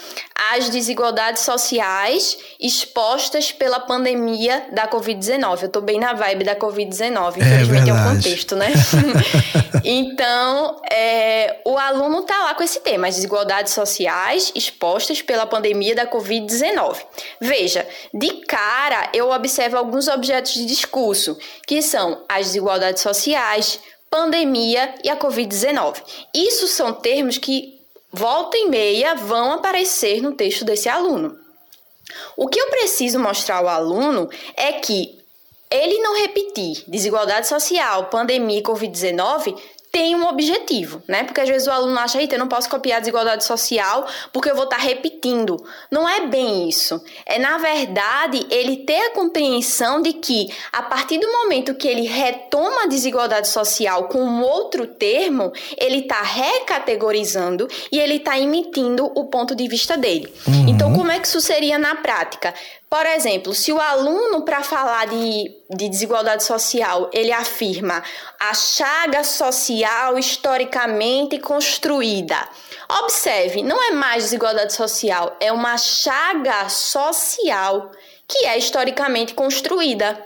as 0.52 0.68
desigualdades 0.68 1.42
sociais 1.42 2.36
expostas 2.60 3.52
pela 3.52 3.80
pandemia 3.80 4.66
da 4.72 4.88
Covid-19. 4.88 5.62
Eu 5.62 5.66
estou 5.66 5.80
bem 5.80 5.98
na 5.98 6.12
vibe 6.12 6.44
da 6.44 6.56
Covid-19, 6.56 7.36
é 7.36 7.40
infelizmente 7.40 7.88
é, 7.88 7.92
é 7.92 7.94
um 7.94 8.14
contexto, 8.14 8.56
né? 8.56 8.72
então, 9.84 10.80
é, 10.90 11.60
o 11.64 11.76
aluno 11.76 12.20
está 12.20 12.38
lá 12.44 12.54
com 12.54 12.62
esse 12.62 12.80
tema: 12.80 13.08
as 13.08 13.16
desigualdades 13.16 13.72
sociais 13.72 14.52
expostas 14.54 15.22
pela 15.22 15.46
pandemia 15.46 15.94
da 15.94 16.06
Covid-19. 16.06 16.96
Veja, 17.40 17.86
de 18.12 18.44
cara 18.46 19.10
eu 19.12 19.30
observo 19.30 19.76
alguns 19.76 20.08
objetos 20.08 20.54
de 20.54 20.64
discurso, 20.64 21.38
que 21.66 21.82
são 21.82 22.24
as 22.28 22.46
desigualdades 22.46 23.02
sociais 23.02 23.80
pandemia 24.14 24.94
e 25.02 25.10
a 25.10 25.16
Covid-19. 25.16 26.00
Isso 26.32 26.68
são 26.68 26.92
termos 26.92 27.36
que, 27.36 27.80
volta 28.12 28.56
e 28.56 28.68
meia, 28.68 29.16
vão 29.16 29.50
aparecer 29.50 30.22
no 30.22 30.32
texto 30.32 30.64
desse 30.64 30.88
aluno. 30.88 31.36
O 32.36 32.46
que 32.46 32.60
eu 32.60 32.68
preciso 32.68 33.18
mostrar 33.18 33.56
ao 33.56 33.68
aluno 33.68 34.30
é 34.56 34.74
que 34.74 35.23
ele 35.74 35.98
não 35.98 36.16
repetir 36.16 36.84
desigualdade 36.86 37.48
social, 37.48 38.04
pandemia 38.06 38.60
e 38.60 38.62
Covid-19 38.62 39.56
tem 39.94 40.16
um 40.16 40.26
objetivo, 40.26 41.00
né? 41.06 41.22
Porque 41.22 41.40
às 41.40 41.48
vezes 41.48 41.68
o 41.68 41.70
aluno 41.70 41.96
acha, 42.00 42.20
eita, 42.20 42.34
eu 42.34 42.38
não 42.40 42.48
posso 42.48 42.68
copiar 42.68 42.96
a 42.96 43.00
desigualdade 43.00 43.44
social 43.44 44.04
porque 44.32 44.50
eu 44.50 44.56
vou 44.56 44.64
estar 44.64 44.78
tá 44.78 44.82
repetindo. 44.82 45.64
Não 45.88 46.08
é 46.08 46.26
bem 46.26 46.68
isso. 46.68 47.00
É, 47.24 47.38
na 47.38 47.58
verdade, 47.58 48.44
ele 48.50 48.78
ter 48.78 48.98
a 48.98 49.10
compreensão 49.10 50.02
de 50.02 50.14
que, 50.14 50.52
a 50.72 50.82
partir 50.82 51.18
do 51.18 51.30
momento 51.30 51.76
que 51.76 51.86
ele 51.86 52.08
retoma 52.08 52.82
a 52.82 52.86
desigualdade 52.88 53.46
social 53.46 54.08
com 54.08 54.18
um 54.18 54.42
outro 54.42 54.84
termo, 54.84 55.52
ele 55.78 56.00
está 56.00 56.22
recategorizando 56.22 57.68
e 57.92 58.00
ele 58.00 58.16
está 58.16 58.36
emitindo 58.36 59.06
o 59.14 59.26
ponto 59.26 59.54
de 59.54 59.68
vista 59.68 59.96
dele. 59.96 60.26
Uhum. 60.44 60.70
Então, 60.70 60.92
como 60.92 61.12
é 61.12 61.20
que 61.20 61.28
isso 61.28 61.40
seria 61.40 61.78
na 61.78 61.94
prática? 61.94 62.52
Por 62.94 63.06
exemplo, 63.06 63.52
se 63.52 63.72
o 63.72 63.80
aluno, 63.80 64.44
para 64.44 64.62
falar 64.62 65.08
de, 65.08 65.50
de 65.68 65.88
desigualdade 65.88 66.44
social, 66.44 67.10
ele 67.12 67.32
afirma 67.32 68.00
a 68.38 68.54
chaga 68.54 69.24
social 69.24 70.16
historicamente 70.16 71.40
construída. 71.40 72.36
Observe, 73.02 73.64
não 73.64 73.82
é 73.82 73.90
mais 73.90 74.22
desigualdade 74.22 74.74
social, 74.74 75.36
é 75.40 75.50
uma 75.50 75.76
chaga 75.76 76.68
social 76.68 77.90
que 78.28 78.46
é 78.46 78.56
historicamente 78.56 79.34
construída. 79.34 80.16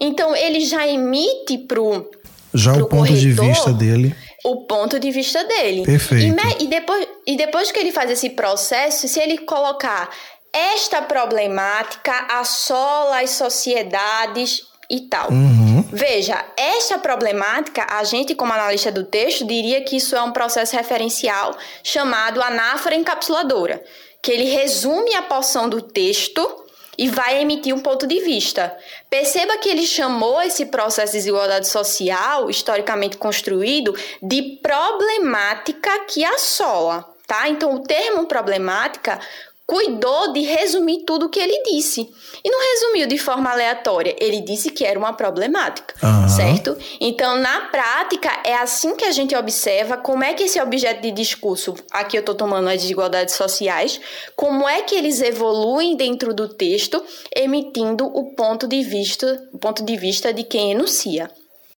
Então, 0.00 0.34
ele 0.34 0.58
já 0.64 0.84
emite 0.84 1.58
para 1.58 1.80
o. 1.80 2.10
Já 2.52 2.72
pro 2.72 2.86
o 2.86 2.88
ponto 2.88 3.06
corretor, 3.06 3.20
de 3.20 3.30
vista 3.30 3.72
dele. 3.72 4.16
O 4.44 4.56
ponto 4.66 4.98
de 4.98 5.10
vista 5.12 5.44
dele. 5.44 5.84
Perfeito. 5.84 6.40
E, 6.58 6.64
e, 6.64 6.66
depois, 6.66 7.08
e 7.24 7.36
depois 7.36 7.70
que 7.70 7.78
ele 7.78 7.92
faz 7.92 8.10
esse 8.10 8.30
processo, 8.30 9.06
se 9.06 9.20
ele 9.20 9.38
colocar 9.38 10.10
esta 10.56 11.02
problemática 11.02 12.12
assola 12.30 13.20
as 13.20 13.30
sociedades 13.30 14.62
e 14.88 15.00
tal. 15.02 15.30
Uhum. 15.30 15.82
Veja, 15.92 16.44
esta 16.56 16.98
problemática, 16.98 17.86
a 17.90 18.02
gente, 18.04 18.34
como 18.34 18.52
analista 18.52 18.90
do 18.90 19.04
texto, 19.04 19.44
diria 19.44 19.82
que 19.82 19.96
isso 19.96 20.16
é 20.16 20.22
um 20.22 20.32
processo 20.32 20.74
referencial 20.74 21.56
chamado 21.82 22.40
anáfora 22.40 22.94
encapsuladora, 22.94 23.82
que 24.22 24.32
ele 24.32 24.44
resume 24.44 25.14
a 25.14 25.22
porção 25.22 25.68
do 25.68 25.82
texto 25.82 26.64
e 26.96 27.08
vai 27.10 27.42
emitir 27.42 27.74
um 27.74 27.80
ponto 27.80 28.06
de 28.06 28.20
vista. 28.20 28.74
Perceba 29.10 29.58
que 29.58 29.68
ele 29.68 29.86
chamou 29.86 30.40
esse 30.40 30.66
processo 30.66 31.12
de 31.12 31.18
desigualdade 31.18 31.68
social, 31.68 32.48
historicamente 32.48 33.18
construído, 33.18 33.94
de 34.22 34.58
problemática 34.62 36.06
que 36.06 36.24
assola. 36.24 37.04
Tá? 37.26 37.48
Então, 37.48 37.74
o 37.74 37.80
termo 37.80 38.26
problemática 38.26 39.18
cuidou 39.66 40.32
de 40.32 40.42
resumir 40.42 41.02
tudo 41.04 41.26
o 41.26 41.28
que 41.28 41.40
ele 41.40 41.62
disse. 41.64 42.08
E 42.44 42.50
não 42.50 42.60
resumiu 42.72 43.08
de 43.08 43.18
forma 43.18 43.50
aleatória, 43.50 44.14
ele 44.20 44.40
disse 44.40 44.70
que 44.70 44.84
era 44.84 44.98
uma 44.98 45.12
problemática, 45.12 45.94
uhum. 46.02 46.28
certo? 46.28 46.76
Então, 47.00 47.36
na 47.36 47.62
prática, 47.62 48.30
é 48.44 48.54
assim 48.54 48.94
que 48.94 49.04
a 49.04 49.10
gente 49.10 49.34
observa 49.34 49.96
como 49.96 50.22
é 50.22 50.32
que 50.34 50.44
esse 50.44 50.60
objeto 50.60 51.02
de 51.02 51.10
discurso, 51.10 51.74
aqui 51.90 52.16
eu 52.16 52.20
estou 52.20 52.34
tomando 52.34 52.68
as 52.68 52.80
desigualdades 52.80 53.34
sociais, 53.34 54.00
como 54.36 54.68
é 54.68 54.82
que 54.82 54.94
eles 54.94 55.20
evoluem 55.20 55.96
dentro 55.96 56.32
do 56.32 56.48
texto, 56.48 57.02
emitindo 57.34 58.06
o 58.06 58.34
ponto 58.36 58.68
de 58.68 58.82
vista, 58.82 59.42
o 59.52 59.58
ponto 59.58 59.84
de 59.84 59.96
vista 59.96 60.32
de 60.32 60.44
quem 60.44 60.70
enuncia. 60.70 61.28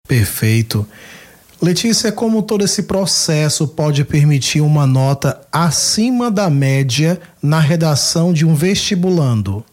Perfeito. 0.07 0.87
Letícia, 1.61 2.13
como 2.13 2.43
todo 2.43 2.65
esse 2.65 2.85
processo 2.85 3.67
pode 3.67 4.05
permitir 4.05 4.61
uma 4.61 4.87
nota 4.87 5.41
acima 5.51 6.31
da 6.31 6.49
média 6.49 7.21
na 7.43 7.59
redação 7.59 8.33
de 8.33 8.47
um 8.47 8.55
vestibulando? 8.55 9.65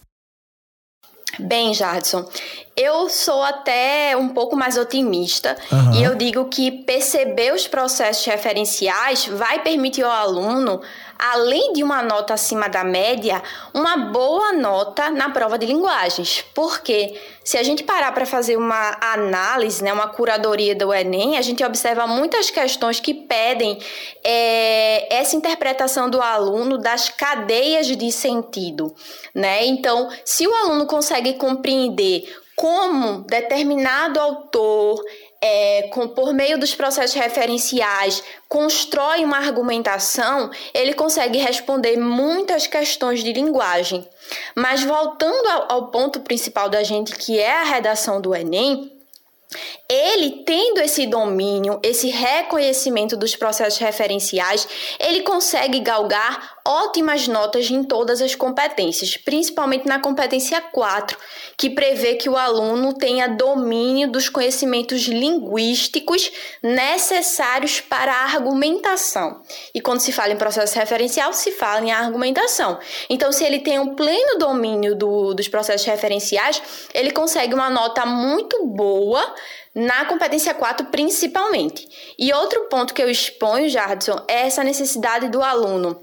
Bem, 1.39 1.73
Jadson, 1.75 2.27
eu 2.75 3.07
sou 3.07 3.41
até 3.41 4.17
um 4.17 4.29
pouco 4.29 4.55
mais 4.55 4.77
otimista 4.77 5.55
uhum. 5.71 5.93
e 5.93 6.03
eu 6.03 6.15
digo 6.15 6.45
que 6.45 6.71
perceber 6.71 7.53
os 7.53 7.67
processos 7.67 8.25
referenciais 8.25 9.27
vai 9.27 9.59
permitir 9.59 10.03
ao 10.03 10.11
aluno 10.11 10.81
além 11.17 11.71
de 11.71 11.81
uma 11.81 12.03
nota 12.03 12.33
acima 12.33 12.67
da 12.67 12.83
média, 12.83 13.41
uma 13.73 13.95
boa 13.95 14.51
nota 14.51 15.09
na 15.09 15.29
prova 15.29 15.57
de 15.57 15.65
linguagens. 15.65 16.43
Porque 16.53 17.17
se 17.43 17.57
a 17.57 17.63
gente 17.63 17.83
parar 17.83 18.11
para 18.11 18.25
fazer 18.25 18.57
uma 18.57 18.97
análise, 18.99 19.83
né, 19.83 19.93
uma 19.93 20.09
curadoria 20.09 20.75
do 20.75 20.93
Enem, 20.93 21.37
a 21.37 21.41
gente 21.41 21.63
observa 21.63 22.05
muitas 22.05 22.49
questões 22.49 22.99
que 22.99 23.13
pedem 23.13 23.79
é, 24.23 25.15
essa 25.15 25.35
interpretação 25.35 26.09
do 26.09 26.21
aluno 26.21 26.77
das 26.77 27.09
cadeias 27.09 27.87
de 27.87 28.11
sentido. 28.11 28.93
Né? 29.33 29.65
Então, 29.65 30.09
se 30.23 30.45
o 30.45 30.53
aluno 30.53 30.85
consegue 30.85 31.33
compreender 31.33 32.43
como 32.55 33.21
determinado 33.21 34.19
autor 34.19 35.03
é, 35.41 35.89
com, 35.91 36.07
por 36.07 36.33
meio 36.33 36.57
dos 36.57 36.73
processos 36.73 37.15
referenciais, 37.15 38.23
constrói 38.47 39.23
uma 39.23 39.37
argumentação, 39.37 40.49
ele 40.73 40.93
consegue 40.93 41.37
responder 41.37 41.97
muitas 41.97 42.65
questões 42.65 43.23
de 43.23 43.33
linguagem. 43.33 44.07
Mas 44.55 44.83
voltando 44.83 45.47
ao, 45.47 45.71
ao 45.71 45.87
ponto 45.87 46.21
principal 46.21 46.69
da 46.69 46.81
gente, 46.81 47.15
que 47.15 47.39
é 47.39 47.51
a 47.51 47.63
redação 47.63 48.19
do 48.19 48.33
Enem, 48.33 48.91
ele 49.87 50.43
tendo 50.43 50.79
esse 50.79 51.05
domínio, 51.05 51.79
esse 51.83 52.09
reconhecimento 52.09 53.15
dos 53.15 53.35
processos 53.35 53.79
referenciais, 53.79 54.67
ele 54.99 55.21
consegue 55.21 55.79
galgar 55.79 56.55
ótimas 56.67 57.27
notas 57.27 57.69
em 57.69 57.83
todas 57.83 58.19
as 58.19 58.33
competências, 58.33 59.15
principalmente 59.15 59.85
na 59.85 59.99
competência 59.99 60.59
4, 60.59 61.15
que 61.55 61.69
prevê 61.69 62.15
que 62.15 62.27
o 62.27 62.35
aluno 62.35 62.93
tenha 62.93 63.27
domínio 63.27 64.09
dos 64.09 64.27
conhecimentos 64.27 65.03
linguísticos 65.03 66.31
necessários 66.63 67.79
para 67.79 68.11
a 68.11 68.23
argumentação. 68.23 69.43
E 69.73 69.79
quando 69.79 69.99
se 69.99 70.11
fala 70.11 70.33
em 70.33 70.37
processo 70.37 70.79
referencial, 70.79 71.31
se 71.31 71.51
fala 71.51 71.85
em 71.85 71.91
argumentação. 71.91 72.79
Então, 73.07 73.31
se 73.31 73.43
ele 73.43 73.59
tem 73.59 73.77
um 73.77 73.93
pleno 73.93 74.39
domínio 74.39 74.95
do, 74.95 75.35
dos 75.35 75.47
processos 75.47 75.85
referenciais, 75.85 76.59
ele 76.91 77.11
consegue 77.11 77.53
uma 77.53 77.69
nota 77.69 78.03
muito 78.07 78.65
boa 78.65 79.35
na 79.75 80.05
competência 80.05 80.53
4 80.53 80.87
principalmente. 80.87 81.87
E 82.17 82.33
outro 82.33 82.61
ponto 82.69 82.93
que 82.93 83.03
eu 83.03 83.09
exponho, 83.09 83.69
Jardson, 83.69 84.23
é 84.27 84.47
essa 84.47 84.63
necessidade 84.63 85.27
do 85.27 85.43
aluno 85.43 86.01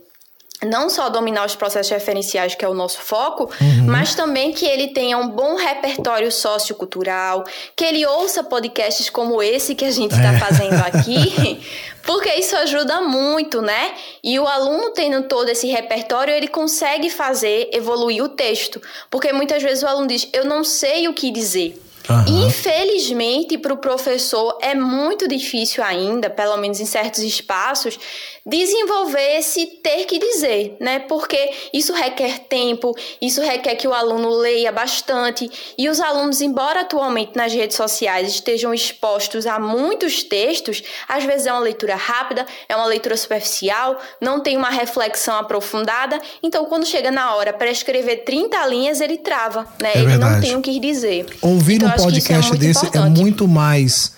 não 0.65 0.89
só 0.89 1.09
dominar 1.09 1.45
os 1.45 1.57
processos 1.57 1.91
referenciais, 1.91 2.55
que 2.55 2.65
é 2.65 2.69
o 2.69 2.75
nosso 2.75 3.01
foco, 3.01 3.51
uhum. 3.61 3.85
mas 3.87 4.15
também 4.15 4.53
que 4.53 4.65
ele 4.65 4.89
tenha 4.89 5.19
um 5.19 5.29
bom 5.29 5.57
repertório 5.57 6.31
sociocultural, 6.31 7.45
que 7.75 7.85
ele 7.85 8.07
ouça 8.07 8.45
podcasts 8.45 9.11
como 9.11 9.43
esse 9.43 9.75
que 9.75 9.85
a 9.85 9.91
gente 9.91 10.13
está 10.13 10.35
é. 10.35 10.39
fazendo 10.39 10.75
aqui, 10.75 11.61
porque 12.05 12.33
isso 12.35 12.57
ajuda 12.57 13.01
muito, 13.01 13.61
né? 13.61 13.95
E 14.23 14.39
o 14.39 14.47
aluno 14.47 14.91
tendo 14.91 15.27
todo 15.27 15.49
esse 15.49 15.67
repertório, 15.67 16.33
ele 16.33 16.49
consegue 16.49 17.11
fazer 17.11 17.69
evoluir 17.73 18.23
o 18.23 18.29
texto, 18.29 18.81
porque 19.11 19.33
muitas 19.33 19.63
vezes 19.63 19.83
o 19.83 19.87
aluno 19.89 20.07
diz: 20.07 20.29
Eu 20.33 20.45
não 20.45 20.63
sei 20.63 21.09
o 21.09 21.13
que 21.13 21.31
dizer. 21.31 21.81
Uhum. 22.09 22.47
Infelizmente, 22.47 23.57
para 23.57 23.73
o 23.73 23.77
professor 23.77 24.59
é 24.61 24.75
muito 24.75 25.29
difícil 25.29 25.83
ainda, 25.85 26.29
pelo 26.29 26.57
menos 26.57 26.81
em 26.81 26.87
certos 26.87 27.23
espaços, 27.23 27.99
desenvolver 28.45 29.39
esse 29.39 29.67
ter 29.67 30.05
que 30.05 30.19
dizer, 30.19 30.77
né? 30.81 30.99
Porque 31.01 31.51
isso 31.73 31.93
requer 31.93 32.41
tempo, 32.41 32.95
isso 33.21 33.41
requer 33.41 33.77
que 33.77 33.87
o 33.87 33.95
aluno 33.95 34.31
leia 34.31 34.73
bastante. 34.73 35.49
E 35.79 35.89
os 35.89 36.01
alunos, 36.01 36.41
embora 36.41 36.81
atualmente 36.81 37.37
nas 37.37 37.53
redes 37.53 37.77
sociais 37.77 38.29
estejam 38.29 38.75
expostos 38.75 39.47
a 39.47 39.59
muitos 39.59 40.25
textos, 40.25 40.83
às 41.09 41.25
vezes 41.25 41.47
é 41.47 41.53
uma 41.53 41.61
leitura 41.61 41.95
rápida, 41.95 42.45
é 42.69 42.75
uma 42.75 42.87
leitura 42.87 43.17
superficial, 43.17 43.99
não 44.21 44.41
tem 44.41 44.57
uma 44.57 44.71
reflexão 44.71 45.37
aprofundada. 45.37 46.21
Então, 46.43 46.65
quando 46.65 46.85
chega 46.85 47.11
na 47.11 47.35
hora 47.35 47.53
para 47.53 47.71
escrever 47.71 48.25
30 48.25 48.67
linhas, 48.67 49.01
ele 49.01 49.19
trava, 49.19 49.67
né? 49.81 49.93
É 49.95 49.99
ele 49.99 50.07
verdade. 50.07 50.33
não 50.35 50.41
tem 50.41 50.57
o 50.57 50.63
que 50.63 50.81
dizer. 50.81 51.27
Ouvir 51.41 51.77
então, 51.77 51.92
podcast 51.97 52.53
é 52.53 52.57
desse 52.57 52.85
é 52.85 52.89
importante. 52.89 53.21
é 53.21 53.23
muito 53.23 53.49
mais. 53.49 54.13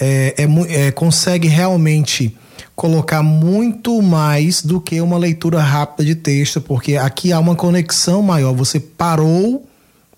É, 0.00 0.34
é, 0.38 0.86
é, 0.86 0.90
consegue 0.92 1.48
realmente 1.48 2.36
colocar 2.76 3.22
muito 3.24 4.00
mais 4.00 4.62
do 4.62 4.80
que 4.80 5.00
uma 5.00 5.18
leitura 5.18 5.60
rápida 5.60 6.04
de 6.04 6.14
texto, 6.14 6.60
porque 6.60 6.96
aqui 6.96 7.32
há 7.32 7.40
uma 7.40 7.56
conexão 7.56 8.22
maior. 8.22 8.54
Você 8.54 8.78
parou 8.78 9.66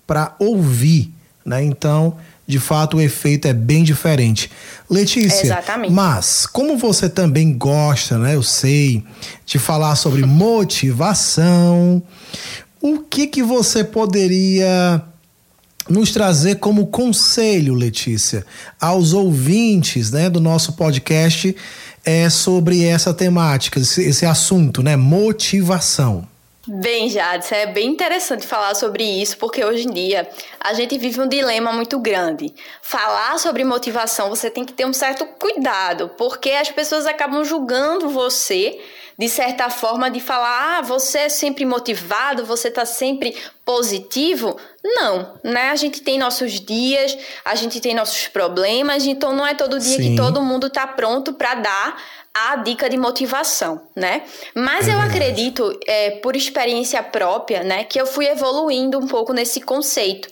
para 0.07 0.35
ouvir, 0.38 1.11
né? 1.44 1.64
Então, 1.64 2.16
de 2.46 2.59
fato, 2.59 2.96
o 2.96 3.01
efeito 3.01 3.46
é 3.46 3.55
bem 3.55 3.85
diferente. 3.85 4.51
Letícia, 4.90 5.46
Exatamente. 5.46 5.92
mas 5.92 6.46
como 6.46 6.77
você 6.77 7.09
também 7.09 7.57
gosta, 7.57 8.18
né? 8.18 8.35
Eu 8.35 8.42
sei, 8.42 9.05
de 9.46 9.59
falar 9.59 9.94
sobre 9.94 10.23
motivação, 10.27 12.03
o 12.83 12.99
que 12.99 13.29
que 13.29 13.42
você 13.42 13.85
poderia 13.85 15.01
nos 15.88 16.12
trazer 16.12 16.56
como 16.56 16.86
conselho, 16.86 17.74
Letícia, 17.74 18.44
aos 18.80 19.12
ouvintes, 19.12 20.10
né, 20.10 20.28
do 20.28 20.40
nosso 20.40 20.74
podcast 20.74 21.56
é 22.04 22.30
sobre 22.30 22.84
essa 22.84 23.12
temática, 23.12 23.78
esse, 23.78 24.02
esse 24.02 24.24
assunto, 24.24 24.82
né? 24.82 24.96
Motivação. 24.96 26.26
Bem, 26.66 27.08
Jades, 27.08 27.50
é 27.52 27.66
bem 27.66 27.88
interessante 27.88 28.46
falar 28.46 28.74
sobre 28.74 29.02
isso, 29.02 29.36
porque 29.38 29.64
hoje 29.64 29.88
em 29.88 29.92
dia 29.92 30.28
a 30.60 30.72
gente 30.72 30.96
vive 30.98 31.20
um 31.20 31.26
dilema 31.26 31.72
muito 31.72 31.98
grande. 31.98 32.54
Falar 32.82 33.38
sobre 33.38 33.64
motivação, 33.64 34.28
você 34.28 34.50
tem 34.50 34.64
que 34.64 34.72
ter 34.72 34.86
um 34.86 34.92
certo 34.92 35.26
cuidado, 35.26 36.10
porque 36.16 36.50
as 36.50 36.70
pessoas 36.70 37.06
acabam 37.06 37.42
julgando 37.44 38.08
você 38.08 38.78
de 39.18 39.28
certa 39.28 39.68
forma 39.68 40.10
de 40.10 40.20
falar, 40.20 40.78
ah, 40.78 40.80
você 40.80 41.18
é 41.18 41.28
sempre 41.28 41.66
motivado, 41.66 42.46
você 42.46 42.68
está 42.68 42.86
sempre 42.86 43.36
positivo? 43.70 44.56
Não, 44.83 45.38
né? 45.44 45.70
A 45.70 45.76
gente 45.76 46.00
tem 46.00 46.18
nossos 46.18 46.59
dias, 46.59 47.16
a 47.44 47.54
gente 47.54 47.80
tem 47.80 47.94
nossos 47.94 48.26
problemas, 48.26 49.06
então 49.06 49.33
não 49.33 49.46
é 49.46 49.54
todo 49.54 49.78
dia 49.78 49.96
Sim. 49.96 50.11
que 50.11 50.16
todo 50.16 50.42
mundo 50.42 50.66
está 50.66 50.88
pronto 50.88 51.35
para 51.35 51.54
dar 51.54 52.02
a 52.35 52.56
dica 52.56 52.90
de 52.90 52.96
motivação, 52.96 53.80
né? 53.94 54.24
Mas 54.56 54.88
é 54.88 54.92
eu 54.92 54.98
acredito, 54.98 55.78
é, 55.87 56.11
por 56.11 56.35
experiência 56.35 57.00
própria, 57.00 57.62
né, 57.62 57.85
que 57.85 58.00
eu 58.00 58.06
fui 58.06 58.26
evoluindo 58.26 58.98
um 58.98 59.06
pouco 59.06 59.33
nesse 59.33 59.61
conceito. 59.61 60.28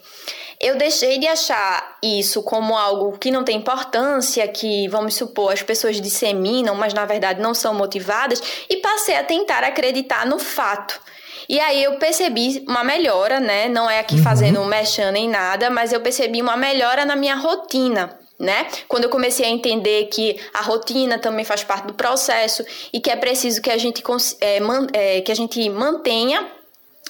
Eu 0.61 0.77
deixei 0.77 1.19
de 1.19 1.29
achar 1.29 1.97
isso 2.03 2.43
como 2.43 2.77
algo 2.77 3.17
que 3.19 3.31
não 3.31 3.45
tem 3.45 3.59
importância, 3.59 4.49
que, 4.49 4.89
vamos 4.89 5.15
supor, 5.15 5.53
as 5.53 5.63
pessoas 5.63 6.01
disseminam, 6.01 6.75
mas 6.75 6.93
na 6.93 7.07
verdade 7.07 7.41
não 7.41 7.55
são 7.55 7.73
motivadas, 7.73 8.43
e 8.69 8.79
passei 8.79 9.15
a 9.15 9.23
tentar 9.23 9.63
acreditar 9.63 10.27
no 10.27 10.41
fato. 10.41 11.01
E 11.49 11.59
aí 11.59 11.83
eu 11.83 11.97
percebi 11.99 12.63
uma 12.69 12.85
melhora, 12.85 13.41
né? 13.41 13.69
Não 13.69 13.89
é 13.89 14.01
aqui 14.01 14.17
uhum. 14.17 14.23
fazendo 14.23 14.65
mexendo 14.65 15.17
em 15.17 15.29
nada, 15.29 15.71
mas 15.71 15.93
eu 15.93 16.01
percebi 16.01 16.43
uma 16.43 16.57
melhora 16.57 17.05
na 17.05 17.17
minha 17.17 17.35
rotina 17.35 18.19
né? 18.39 18.69
Quando 18.87 19.05
eu 19.05 19.11
comecei 19.11 19.45
a 19.45 19.49
entender 19.49 20.07
que 20.07 20.39
a 20.55 20.63
rotina 20.63 21.19
também 21.19 21.45
faz 21.45 21.65
parte 21.65 21.89
do 21.89 21.95
processo 21.95 22.65
e 22.93 23.01
que 23.01 23.11
é 23.11 23.17
preciso 23.17 23.61
que 23.61 23.69
a 23.69 23.77
gente, 23.77 24.01
é, 24.41 24.61
man, 24.61 24.87
é, 24.93 25.21
que 25.23 25.33
a 25.33 25.35
gente 25.35 25.69
mantenha 25.69 26.47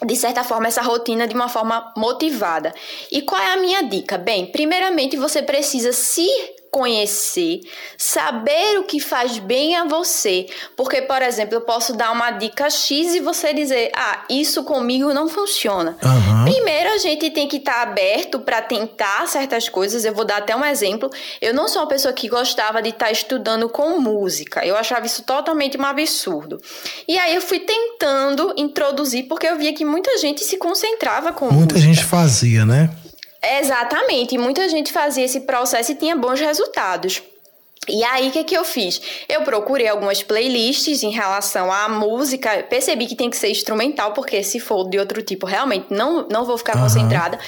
de 0.07 0.15
certa 0.15 0.45
forma, 0.45 0.69
essa 0.69 0.81
rotina 0.81 1.27
de 1.27 1.35
uma 1.35 1.49
forma 1.49 1.93
motivada. 1.97 2.73
E 3.11 3.23
qual 3.23 3.41
é 3.41 3.53
a 3.53 3.57
minha 3.57 3.83
dica? 3.83 4.17
Bem, 4.17 4.47
primeiramente 4.47 5.17
você 5.17 5.43
precisa 5.43 5.93
se 5.93 6.29
conhecer, 6.71 7.61
saber 7.97 8.79
o 8.79 8.85
que 8.85 9.01
faz 9.01 9.39
bem 9.39 9.77
a 9.77 9.85
você. 9.85 10.47
Porque, 10.77 11.03
por 11.03 11.23
exemplo, 11.23 11.55
eu 11.55 11.61
posso 11.61 11.95
dar 11.95 12.13
uma 12.13 12.31
dica 12.31 12.71
X 12.71 13.15
e 13.15 13.21
você 13.21 13.53
dizer: 13.53 13.91
ah, 13.95 14.25
isso 14.29 14.65
comigo 14.65 15.13
não 15.13 15.29
funciona. 15.29 15.97
Uhum. 16.03 16.53
Primeiro, 16.53 16.91
a 16.91 16.99
gente 16.99 17.31
tem 17.31 17.49
que 17.49 17.57
estar 17.57 17.73
tá 17.73 17.83
aberto 17.83 18.41
para 18.41 18.63
tentar 18.63 19.27
certas 19.27 19.69
coisas. 19.69 20.05
Eu 20.05 20.15
vou 20.15 20.25
dar 20.25 20.39
até 20.39 20.55
um 20.55 20.65
exemplo. 20.65 21.11
Eu 21.41 21.55
não 21.55 21.69
sou 21.69 21.83
uma 21.83 21.89
pessoa 21.89 22.13
que 22.13 22.29
gostava 22.29 22.83
de 22.83 22.91
estar 22.91 23.07
tá 23.07 23.13
estudando 23.13 23.69
com 23.69 23.99
música. 24.01 24.65
Eu 24.65 24.77
achava 24.77 25.07
isso 25.07 25.23
totalmente 25.23 25.79
um 25.79 25.85
absurdo. 25.85 26.61
E 27.07 27.19
aí 27.19 27.35
eu 27.35 27.41
fui 27.41 27.61
tentando 27.61 28.55
introduzir, 28.57 29.27
porque 29.29 29.47
eu 29.47 29.57
via 29.57 29.73
que 29.73 29.85
muita 29.85 30.17
gente 30.19 30.45
se 30.45 30.57
concentrava 30.57 31.33
com 31.33 31.47
muita 31.47 31.75
música. 31.75 31.95
gente 31.95 32.05
fazia, 32.05 32.65
né? 32.65 32.91
Exatamente, 33.43 34.35
e 34.35 34.39
muita 34.39 34.69
gente 34.69 34.93
fazia 34.93 35.25
esse 35.25 35.41
processo 35.41 35.93
e 35.93 35.95
tinha 35.95 36.17
bons 36.17 36.41
resultados. 36.41 37.23
E 37.89 38.05
aí, 38.05 38.29
o 38.29 38.33
que, 38.33 38.45
que 38.45 38.57
eu 38.57 38.65
fiz? 38.65 39.01
Eu 39.29 39.43
procurei 39.43 39.89
algumas 39.89 40.23
playlists 40.23 41.03
em 41.03 41.11
relação 41.11 41.73
à 41.73 41.89
música, 41.89 42.63
percebi 42.65 43.07
que 43.07 43.17
tem 43.17 43.31
que 43.31 43.37
ser 43.37 43.49
instrumental, 43.49 44.13
porque 44.13 44.43
se 44.43 44.61
for 44.61 44.89
de 44.89 44.99
outro 44.99 45.23
tipo, 45.23 45.47
realmente 45.47 45.87
não, 45.89 46.29
não 46.29 46.45
vou 46.45 46.59
ficar 46.59 46.77
uhum. 46.77 46.83
concentrada. 46.83 47.39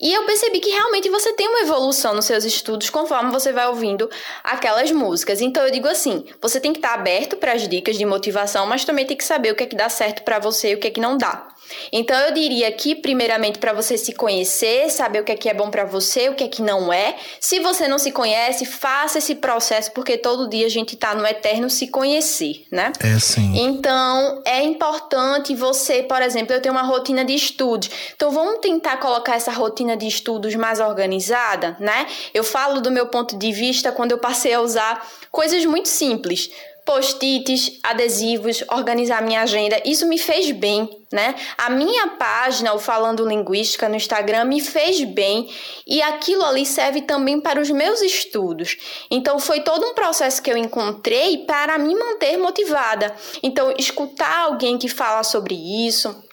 E 0.00 0.12
eu 0.12 0.24
percebi 0.26 0.60
que 0.60 0.70
realmente 0.70 1.08
você 1.08 1.32
tem 1.32 1.48
uma 1.48 1.60
evolução 1.60 2.14
nos 2.14 2.26
seus 2.26 2.44
estudos 2.44 2.90
conforme 2.90 3.32
você 3.32 3.52
vai 3.52 3.66
ouvindo 3.66 4.08
aquelas 4.44 4.92
músicas. 4.92 5.40
Então 5.40 5.64
eu 5.64 5.72
digo 5.72 5.88
assim, 5.88 6.24
você 6.40 6.60
tem 6.60 6.72
que 6.72 6.78
estar 6.78 6.94
aberto 6.94 7.36
para 7.36 7.52
as 7.52 7.66
dicas 7.66 7.96
de 7.96 8.04
motivação, 8.04 8.66
mas 8.66 8.84
também 8.84 9.06
tem 9.06 9.16
que 9.16 9.24
saber 9.24 9.52
o 9.52 9.56
que 9.56 9.64
é 9.64 9.66
que 9.66 9.76
dá 9.76 9.88
certo 9.88 10.22
para 10.22 10.38
você 10.38 10.72
e 10.72 10.74
o 10.74 10.78
que 10.78 10.86
é 10.86 10.90
que 10.90 11.00
não 11.00 11.16
dá. 11.16 11.48
Então 11.92 12.18
eu 12.20 12.32
diria 12.32 12.70
que 12.72 12.94
primeiramente 12.94 13.58
para 13.58 13.72
você 13.72 13.96
se 13.96 14.12
conhecer, 14.12 14.90
saber 14.90 15.20
o 15.20 15.24
que 15.24 15.32
é 15.32 15.36
que 15.36 15.48
é 15.48 15.54
bom 15.54 15.70
para 15.70 15.84
você, 15.84 16.28
o 16.28 16.34
que 16.34 16.44
é 16.44 16.48
que 16.48 16.62
não 16.62 16.92
é. 16.92 17.16
Se 17.40 17.60
você 17.60 17.88
não 17.88 17.98
se 17.98 18.12
conhece, 18.12 18.64
faça 18.64 19.18
esse 19.18 19.34
processo 19.34 19.92
porque 19.92 20.16
todo 20.16 20.48
dia 20.48 20.66
a 20.66 20.70
gente 20.70 20.94
está 20.94 21.14
no 21.14 21.26
eterno 21.26 21.68
se 21.70 21.88
conhecer, 21.88 22.66
né? 22.70 22.92
É 23.00 23.18
sim. 23.18 23.52
Então 23.56 24.42
é 24.44 24.62
importante 24.62 25.54
você, 25.54 26.02
por 26.02 26.22
exemplo, 26.22 26.54
eu 26.54 26.60
tenho 26.60 26.74
uma 26.74 26.82
rotina 26.82 27.24
de 27.24 27.34
estudos. 27.34 27.90
Então 28.14 28.30
vamos 28.30 28.60
tentar 28.60 28.98
colocar 28.98 29.36
essa 29.36 29.52
rotina 29.52 29.96
de 29.96 30.06
estudos 30.06 30.54
mais 30.54 30.80
organizada, 30.80 31.76
né? 31.80 32.06
Eu 32.32 32.44
falo 32.44 32.80
do 32.80 32.90
meu 32.90 33.06
ponto 33.06 33.36
de 33.36 33.52
vista 33.52 33.92
quando 33.92 34.12
eu 34.12 34.18
passei 34.18 34.52
a 34.52 34.60
usar 34.60 35.06
coisas 35.30 35.64
muito 35.64 35.88
simples 35.88 36.50
post-its, 36.88 37.78
adesivos, 37.82 38.64
organizar 38.72 39.20
minha 39.20 39.42
agenda. 39.42 39.78
Isso 39.84 40.08
me 40.08 40.16
fez 40.16 40.50
bem, 40.52 40.88
né? 41.12 41.34
A 41.58 41.68
minha 41.68 42.08
página, 42.16 42.72
o 42.72 42.78
Falando 42.78 43.28
Linguística 43.28 43.90
no 43.90 43.94
Instagram, 43.94 44.46
me 44.46 44.62
fez 44.62 45.04
bem 45.04 45.50
e 45.86 46.00
aquilo 46.00 46.42
ali 46.46 46.64
serve 46.64 47.02
também 47.02 47.42
para 47.42 47.60
os 47.60 47.68
meus 47.68 48.00
estudos. 48.00 48.78
Então, 49.10 49.38
foi 49.38 49.60
todo 49.60 49.84
um 49.84 49.92
processo 49.92 50.40
que 50.40 50.50
eu 50.50 50.56
encontrei 50.56 51.44
para 51.44 51.76
me 51.76 51.94
manter 51.94 52.38
motivada. 52.38 53.14
Então, 53.42 53.74
escutar 53.76 54.44
alguém 54.44 54.78
que 54.78 54.88
fala 54.88 55.22
sobre 55.22 55.54
isso 55.86 56.26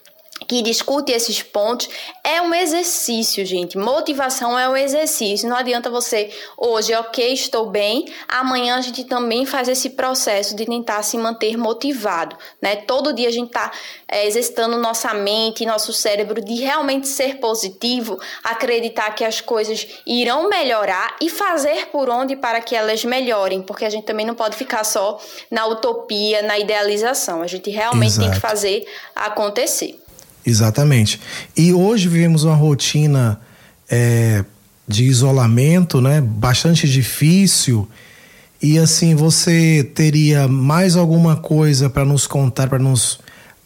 que 0.47 0.61
discute 0.61 1.11
esses 1.11 1.41
pontos 1.41 1.89
é 2.23 2.41
um 2.41 2.53
exercício, 2.53 3.45
gente. 3.45 3.77
Motivação 3.77 4.57
é 4.57 4.67
um 4.69 4.75
exercício. 4.75 5.47
Não 5.47 5.55
adianta 5.55 5.89
você 5.89 6.31
hoje, 6.57 6.93
ok, 6.95 7.33
estou 7.33 7.69
bem, 7.69 8.05
amanhã 8.27 8.77
a 8.77 8.81
gente 8.81 9.03
também 9.03 9.45
faz 9.45 9.67
esse 9.67 9.91
processo 9.91 10.55
de 10.55 10.65
tentar 10.65 11.03
se 11.03 11.17
manter 11.17 11.57
motivado, 11.57 12.35
né? 12.61 12.75
Todo 12.75 13.13
dia 13.13 13.27
a 13.27 13.31
gente 13.31 13.47
está 13.47 13.71
é, 14.07 14.25
exercitando 14.27 14.77
nossa 14.77 15.13
mente, 15.13 15.65
nosso 15.65 15.93
cérebro 15.93 16.43
de 16.43 16.55
realmente 16.55 17.07
ser 17.07 17.39
positivo, 17.39 18.19
acreditar 18.43 19.11
que 19.11 19.23
as 19.23 19.41
coisas 19.41 19.87
irão 20.05 20.49
melhorar 20.49 21.15
e 21.21 21.29
fazer 21.29 21.87
por 21.87 22.09
onde 22.09 22.35
para 22.35 22.61
que 22.61 22.75
elas 22.75 23.03
melhorem, 23.03 23.61
porque 23.61 23.85
a 23.85 23.89
gente 23.89 24.05
também 24.05 24.25
não 24.25 24.35
pode 24.35 24.55
ficar 24.55 24.83
só 24.83 25.19
na 25.49 25.65
utopia, 25.65 26.41
na 26.41 26.57
idealização. 26.59 27.41
A 27.41 27.47
gente 27.47 27.69
realmente 27.69 28.11
Exato. 28.11 28.27
tem 28.27 28.31
que 28.31 28.39
fazer 28.39 28.85
acontecer. 29.15 29.99
Exatamente. 30.45 31.19
E 31.55 31.73
hoje 31.73 32.07
vivemos 32.07 32.43
uma 32.43 32.55
rotina 32.55 33.39
é, 33.89 34.45
de 34.87 35.05
isolamento, 35.05 35.99
né? 35.99 36.21
Bastante 36.21 36.87
difícil. 36.87 37.87
E 38.61 38.77
assim, 38.77 39.15
você 39.15 39.83
teria 39.95 40.47
mais 40.47 40.95
alguma 40.95 41.35
coisa 41.35 41.89
para 41.89 42.05
nos 42.05 42.27
contar, 42.27 42.69
para 42.69 42.79
nos 42.79 43.19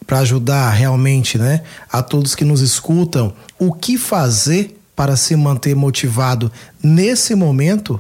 para 0.06 0.22
ajudar 0.22 0.72
realmente, 0.72 1.38
né, 1.38 1.63
a 1.88 2.02
todos 2.02 2.34
que 2.34 2.44
nos 2.44 2.62
escutam, 2.62 3.32
o 3.60 3.72
que 3.72 3.96
fazer 3.96 4.76
para 4.96 5.15
se 5.15 5.36
manter 5.36 5.76
motivado 5.76 6.52
nesse 6.82 7.36
momento? 7.36 8.00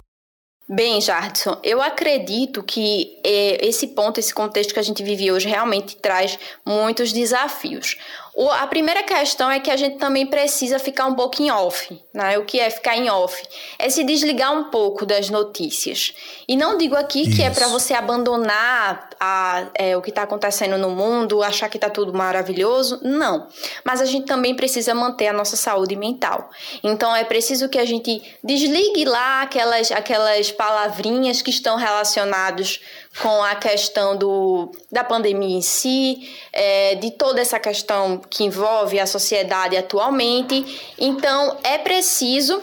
Bem, 0.67 0.99
Jardson, 0.99 1.59
eu 1.63 1.81
acredito 1.81 2.61
que 2.61 3.19
eh, 3.23 3.57
esse 3.65 3.87
ponto, 3.87 4.19
esse 4.19 4.33
contexto 4.33 4.73
que 4.73 4.79
a 4.79 4.83
gente 4.83 5.03
vive 5.03 5.31
hoje 5.31 5.47
realmente 5.47 5.97
traz 5.97 6.37
muitos 6.65 7.13
desafios. 7.13 7.95
O, 8.35 8.49
a 8.49 8.67
primeira 8.67 9.03
questão 9.03 9.49
é 9.49 9.59
que 9.59 9.71
a 9.71 9.75
gente 9.75 9.97
também 9.97 10.25
precisa 10.25 10.79
ficar 10.79 11.05
um 11.05 11.15
pouco 11.15 11.41
em 11.41 11.51
off. 11.51 12.01
Né? 12.13 12.37
O 12.37 12.45
que 12.45 12.59
é 12.59 12.69
ficar 12.69 12.95
em 12.95 13.09
off? 13.09 13.41
É 13.77 13.89
se 13.89 14.03
desligar 14.03 14.53
um 14.53 14.65
pouco 14.65 15.05
das 15.05 15.29
notícias. 15.29 16.13
E 16.47 16.55
não 16.55 16.77
digo 16.77 16.95
aqui 16.95 17.23
Isso. 17.23 17.35
que 17.35 17.43
é 17.43 17.49
para 17.49 17.67
você 17.67 17.93
abandonar 17.93 19.09
a, 19.19 19.67
é, 19.75 19.97
o 19.97 20.01
que 20.01 20.09
está 20.09 20.23
acontecendo 20.23 20.77
no 20.77 20.89
mundo, 20.89 21.43
achar 21.43 21.69
que 21.69 21.77
está 21.77 21.89
tudo 21.89 22.13
maravilhoso. 22.13 22.99
Não. 23.03 23.47
Mas 23.83 24.01
a 24.01 24.05
gente 24.05 24.25
também 24.25 24.55
precisa 24.55 24.93
manter 24.93 25.27
a 25.27 25.33
nossa 25.33 25.55
saúde 25.55 25.95
mental. 25.95 26.49
Então 26.83 27.15
é 27.15 27.23
preciso 27.23 27.67
que 27.69 27.77
a 27.77 27.85
gente 27.85 28.21
desligue 28.43 29.05
lá 29.05 29.41
aquelas, 29.41 29.91
aquelas 29.91 30.51
palavrinhas 30.51 31.41
que 31.41 31.49
estão 31.49 31.75
relacionadas 31.75 32.79
com 33.21 33.43
a 33.43 33.55
questão 33.55 34.15
do, 34.15 34.71
da 34.91 35.03
pandemia 35.03 35.57
em 35.57 35.61
si, 35.61 36.29
é, 36.53 36.95
de 36.95 37.11
toda 37.11 37.41
essa 37.41 37.59
questão 37.59 38.21
que 38.29 38.43
envolve 38.43 38.99
a 38.99 39.05
sociedade 39.05 39.75
atualmente. 39.75 40.93
Então, 40.97 41.57
é 41.63 41.77
preciso 41.77 42.61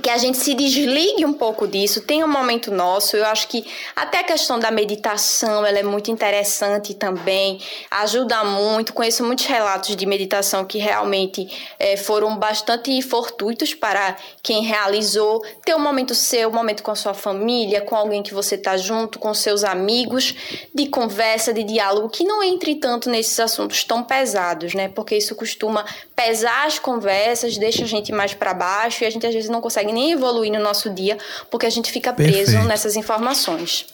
que 0.00 0.10
a 0.10 0.18
gente 0.18 0.38
se 0.38 0.54
desligue 0.54 1.24
um 1.24 1.32
pouco 1.32 1.66
disso, 1.66 2.00
tenha 2.02 2.24
um 2.24 2.30
momento 2.30 2.70
nosso. 2.70 3.16
Eu 3.16 3.24
acho 3.26 3.48
que 3.48 3.64
até 3.94 4.20
a 4.20 4.24
questão 4.24 4.58
da 4.58 4.70
meditação, 4.70 5.64
ela 5.64 5.78
é 5.78 5.82
muito 5.82 6.10
interessante 6.10 6.94
também, 6.94 7.60
ajuda 7.90 8.44
muito. 8.44 8.92
Conheço 8.92 9.24
muitos 9.24 9.46
relatos 9.46 9.94
de 9.96 10.06
meditação 10.06 10.64
que 10.64 10.78
realmente 10.78 11.48
é, 11.78 11.96
foram 11.96 12.36
bastante 12.36 13.00
fortuitos 13.02 13.74
para 13.74 14.16
quem 14.42 14.62
realizou. 14.62 15.42
Ter 15.64 15.74
um 15.74 15.80
momento 15.80 16.14
seu, 16.14 16.48
um 16.48 16.54
momento 16.54 16.82
com 16.82 16.90
a 16.90 16.96
sua 16.96 17.14
família, 17.14 17.80
com 17.80 17.96
alguém 17.96 18.22
que 18.22 18.34
você 18.34 18.54
está 18.54 18.76
junto, 18.76 19.18
com 19.18 19.32
seus 19.34 19.64
amigos, 19.64 20.34
de 20.74 20.86
conversa, 20.86 21.52
de 21.52 21.62
diálogo, 21.64 22.08
que 22.08 22.24
não 22.24 22.42
entre 22.42 22.74
tanto 22.76 23.10
nesses 23.10 23.38
assuntos 23.40 23.84
tão 23.84 24.02
pesados, 24.02 24.74
né? 24.74 24.88
Porque 24.88 25.16
isso 25.16 25.34
costuma 25.34 25.84
pesar 26.18 26.66
as 26.66 26.80
conversas, 26.80 27.56
deixa 27.56 27.84
a 27.84 27.86
gente 27.86 28.10
mais 28.10 28.34
para 28.34 28.52
baixo 28.52 29.04
e 29.04 29.06
a 29.06 29.10
gente 29.10 29.24
às 29.24 29.32
vezes 29.32 29.48
não 29.48 29.60
consegue 29.60 29.92
nem 29.92 30.10
evoluir 30.10 30.50
no 30.52 30.58
nosso 30.58 30.90
dia 30.90 31.16
porque 31.48 31.64
a 31.64 31.70
gente 31.70 31.92
fica 31.92 32.12
preso 32.12 32.38
Perfeito. 32.38 32.66
nessas 32.66 32.96
informações. 32.96 33.86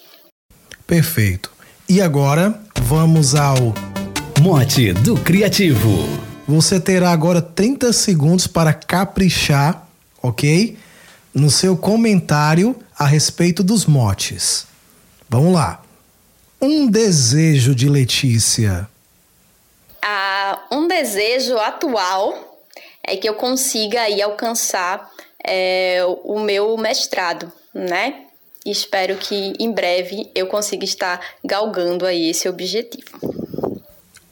Perfeito. 0.86 1.52
E 1.86 2.00
agora 2.00 2.58
vamos 2.80 3.34
ao 3.34 3.74
mote 4.40 4.94
do 4.94 5.18
criativo. 5.18 5.90
Você 6.48 6.80
terá 6.80 7.10
agora 7.10 7.42
30 7.42 7.92
segundos 7.92 8.46
para 8.46 8.72
caprichar, 8.72 9.86
ok? 10.22 10.78
No 11.34 11.50
seu 11.50 11.76
comentário 11.76 12.74
a 12.98 13.04
respeito 13.04 13.62
dos 13.62 13.84
motes. 13.84 14.66
Vamos 15.28 15.52
lá. 15.52 15.82
Um 16.58 16.86
desejo 16.86 17.74
de 17.74 17.86
Letícia. 17.86 18.88
Ah, 20.06 20.66
um 20.70 20.86
desejo 20.86 21.56
atual 21.56 22.60
é 23.02 23.16
que 23.16 23.26
eu 23.26 23.32
consiga 23.36 24.02
aí 24.02 24.20
alcançar 24.20 25.10
é, 25.42 26.00
o 26.24 26.38
meu 26.40 26.76
mestrado, 26.76 27.50
né? 27.72 28.26
E 28.66 28.70
espero 28.70 29.16
que 29.16 29.54
em 29.58 29.72
breve 29.72 30.30
eu 30.34 30.46
consiga 30.46 30.84
estar 30.84 31.18
galgando 31.42 32.04
aí 32.04 32.28
esse 32.28 32.46
objetivo. 32.46 33.02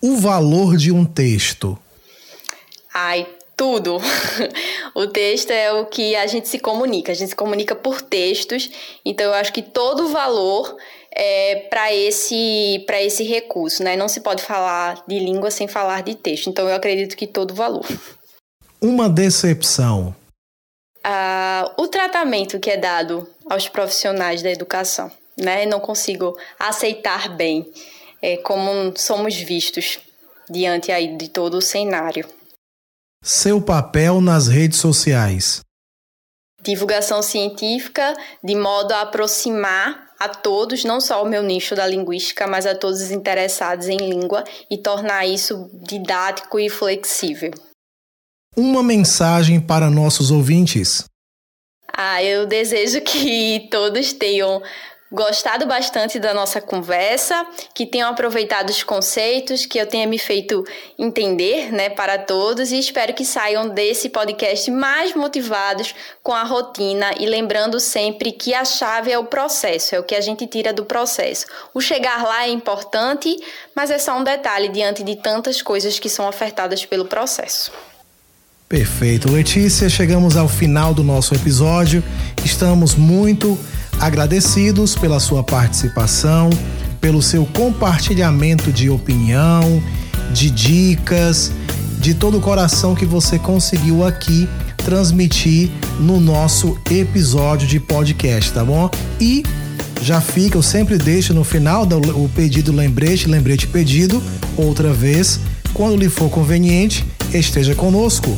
O 0.02 0.18
valor 0.18 0.76
de 0.76 0.92
um 0.92 1.06
texto. 1.06 1.78
Ai, 2.92 3.26
tudo. 3.56 3.96
o 4.94 5.06
texto 5.06 5.52
é 5.52 5.72
o 5.72 5.86
que 5.86 6.14
a 6.14 6.26
gente 6.26 6.48
se 6.48 6.58
comunica, 6.58 7.12
a 7.12 7.14
gente 7.14 7.30
se 7.30 7.36
comunica 7.36 7.74
por 7.74 8.02
textos, 8.02 8.68
então 9.06 9.24
eu 9.24 9.32
acho 9.32 9.50
que 9.54 9.62
todo 9.62 10.04
o 10.04 10.08
valor 10.08 10.76
é 11.14 11.66
para 11.68 11.92
esse, 11.92 12.84
esse 13.00 13.24
recurso, 13.24 13.82
né? 13.82 13.96
Não 13.96 14.08
se 14.08 14.20
pode 14.20 14.42
falar 14.42 15.02
de 15.06 15.18
língua 15.18 15.50
sem 15.50 15.68
falar 15.68 16.02
de 16.02 16.14
texto, 16.14 16.48
então 16.48 16.68
eu 16.68 16.74
acredito 16.74 17.16
que 17.16 17.26
todo 17.26 17.50
o 17.50 17.54
valor. 17.54 17.86
Uma 18.80 19.08
decepção. 19.08 20.14
Ah, 21.04 21.72
o 21.76 21.86
tratamento 21.88 22.58
que 22.58 22.70
é 22.70 22.76
dado 22.76 23.28
aos 23.48 23.68
profissionais 23.68 24.42
da 24.42 24.50
educação, 24.50 25.10
né? 25.36 25.66
Não 25.66 25.80
consigo 25.80 26.36
aceitar 26.58 27.28
bem 27.36 27.70
é, 28.20 28.36
como 28.38 28.96
somos 28.96 29.36
vistos 29.36 29.98
diante 30.48 30.90
aí 30.90 31.16
de 31.16 31.28
todo 31.28 31.54
o 31.58 31.62
cenário. 31.62 32.26
Seu 33.22 33.60
papel 33.60 34.20
nas 34.20 34.48
redes 34.48 34.78
sociais. 34.78 35.60
Divulgação 36.62 37.22
científica 37.22 38.14
de 38.42 38.54
modo 38.54 38.92
a 38.92 39.02
aproximar 39.02 40.11
a 40.22 40.28
todos, 40.28 40.84
não 40.84 41.00
só 41.00 41.22
o 41.22 41.28
meu 41.28 41.42
nicho 41.42 41.74
da 41.74 41.84
linguística, 41.84 42.46
mas 42.46 42.64
a 42.64 42.76
todos 42.76 43.00
os 43.00 43.10
interessados 43.10 43.88
em 43.88 43.96
língua 43.96 44.44
e 44.70 44.78
tornar 44.78 45.26
isso 45.26 45.68
didático 45.74 46.60
e 46.60 46.70
flexível. 46.70 47.50
Uma 48.56 48.84
mensagem 48.84 49.60
para 49.60 49.90
nossos 49.90 50.30
ouvintes. 50.30 51.04
Ah, 51.92 52.22
eu 52.22 52.46
desejo 52.46 53.00
que 53.00 53.68
todos 53.68 54.12
tenham 54.12 54.62
gostado 55.12 55.66
bastante 55.66 56.18
da 56.18 56.32
nossa 56.32 56.58
conversa, 56.58 57.46
que 57.74 57.84
tenham 57.84 58.08
aproveitado 58.08 58.70
os 58.70 58.82
conceitos, 58.82 59.66
que 59.66 59.78
eu 59.78 59.86
tenha 59.86 60.06
me 60.06 60.18
feito 60.18 60.64
entender, 60.98 61.70
né, 61.70 61.90
para 61.90 62.18
todos 62.18 62.72
e 62.72 62.78
espero 62.78 63.12
que 63.12 63.24
saiam 63.24 63.68
desse 63.68 64.08
podcast 64.08 64.70
mais 64.70 65.14
motivados 65.14 65.94
com 66.22 66.32
a 66.32 66.44
rotina 66.44 67.10
e 67.20 67.26
lembrando 67.26 67.78
sempre 67.78 68.32
que 68.32 68.54
a 68.54 68.64
chave 68.64 69.12
é 69.12 69.18
o 69.18 69.26
processo, 69.26 69.94
é 69.94 70.00
o 70.00 70.04
que 70.04 70.14
a 70.14 70.20
gente 70.20 70.46
tira 70.46 70.72
do 70.72 70.86
processo. 70.86 71.44
O 71.74 71.80
chegar 71.80 72.24
lá 72.24 72.44
é 72.44 72.50
importante, 72.50 73.38
mas 73.76 73.90
é 73.90 73.98
só 73.98 74.16
um 74.18 74.24
detalhe 74.24 74.68
diante 74.68 75.02
de 75.02 75.16
tantas 75.16 75.60
coisas 75.60 75.98
que 75.98 76.08
são 76.08 76.26
ofertadas 76.26 76.86
pelo 76.86 77.04
processo. 77.04 77.70
Perfeito, 78.66 79.30
Letícia. 79.30 79.90
Chegamos 79.90 80.34
ao 80.34 80.48
final 80.48 80.94
do 80.94 81.04
nosso 81.04 81.34
episódio. 81.34 82.02
Estamos 82.42 82.94
muito 82.94 83.58
agradecidos 84.02 84.96
pela 84.96 85.20
sua 85.20 85.44
participação, 85.44 86.50
pelo 87.00 87.22
seu 87.22 87.46
compartilhamento 87.46 88.72
de 88.72 88.90
opinião, 88.90 89.80
de 90.32 90.50
dicas, 90.50 91.52
de 92.00 92.12
todo 92.12 92.38
o 92.38 92.40
coração 92.40 92.96
que 92.96 93.06
você 93.06 93.38
conseguiu 93.38 94.04
aqui 94.04 94.48
transmitir 94.78 95.70
no 96.00 96.18
nosso 96.18 96.76
episódio 96.90 97.68
de 97.68 97.78
podcast, 97.78 98.52
tá 98.52 98.64
bom? 98.64 98.90
E 99.20 99.44
já 100.02 100.20
fica, 100.20 100.58
eu 100.58 100.62
sempre 100.62 100.98
deixo 100.98 101.32
no 101.32 101.44
final 101.44 101.86
o 102.16 102.28
pedido 102.28 102.72
lembrete, 102.72 103.28
lembrete 103.28 103.68
pedido, 103.68 104.20
outra 104.56 104.92
vez, 104.92 105.38
quando 105.72 105.96
lhe 105.96 106.08
for 106.08 106.28
conveniente, 106.28 107.06
esteja 107.32 107.72
conosco. 107.76 108.36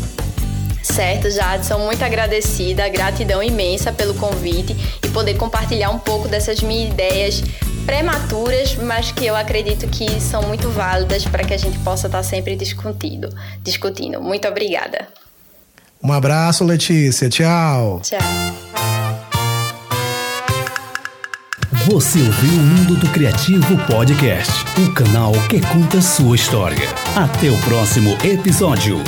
Certo, 0.84 1.30
Jadson, 1.30 1.78
muito 1.78 2.04
agradecida, 2.04 2.86
gratidão 2.90 3.42
imensa 3.42 3.90
pelo 3.90 4.12
convite 4.14 4.76
e 5.02 5.08
poder 5.08 5.34
compartilhar 5.34 5.90
um 5.90 5.98
pouco 5.98 6.28
dessas 6.28 6.60
minhas 6.60 6.92
ideias 6.92 7.42
prematuras, 7.86 8.76
mas 8.76 9.10
que 9.10 9.24
eu 9.24 9.34
acredito 9.34 9.88
que 9.88 10.20
são 10.20 10.42
muito 10.42 10.68
válidas 10.68 11.24
para 11.24 11.42
que 11.42 11.54
a 11.54 11.56
gente 11.56 11.78
possa 11.78 12.06
estar 12.06 12.22
sempre 12.22 12.54
discutindo. 12.54 13.30
discutindo. 13.62 14.20
Muito 14.20 14.46
obrigada. 14.46 15.08
Um 16.02 16.12
abraço, 16.12 16.64
Letícia. 16.64 17.30
Tchau. 17.30 18.00
Tchau. 18.02 18.20
Você 21.86 22.18
ouviu 22.18 22.52
o 22.52 22.62
Mundo 22.62 22.96
do 22.96 23.08
Criativo 23.08 23.76
Podcast, 23.86 24.52
o 24.78 24.92
canal 24.92 25.32
que 25.48 25.60
conta 25.60 26.00
sua 26.02 26.36
história. 26.36 26.88
Até 27.16 27.50
o 27.50 27.58
próximo 27.62 28.16
episódio. 28.22 29.02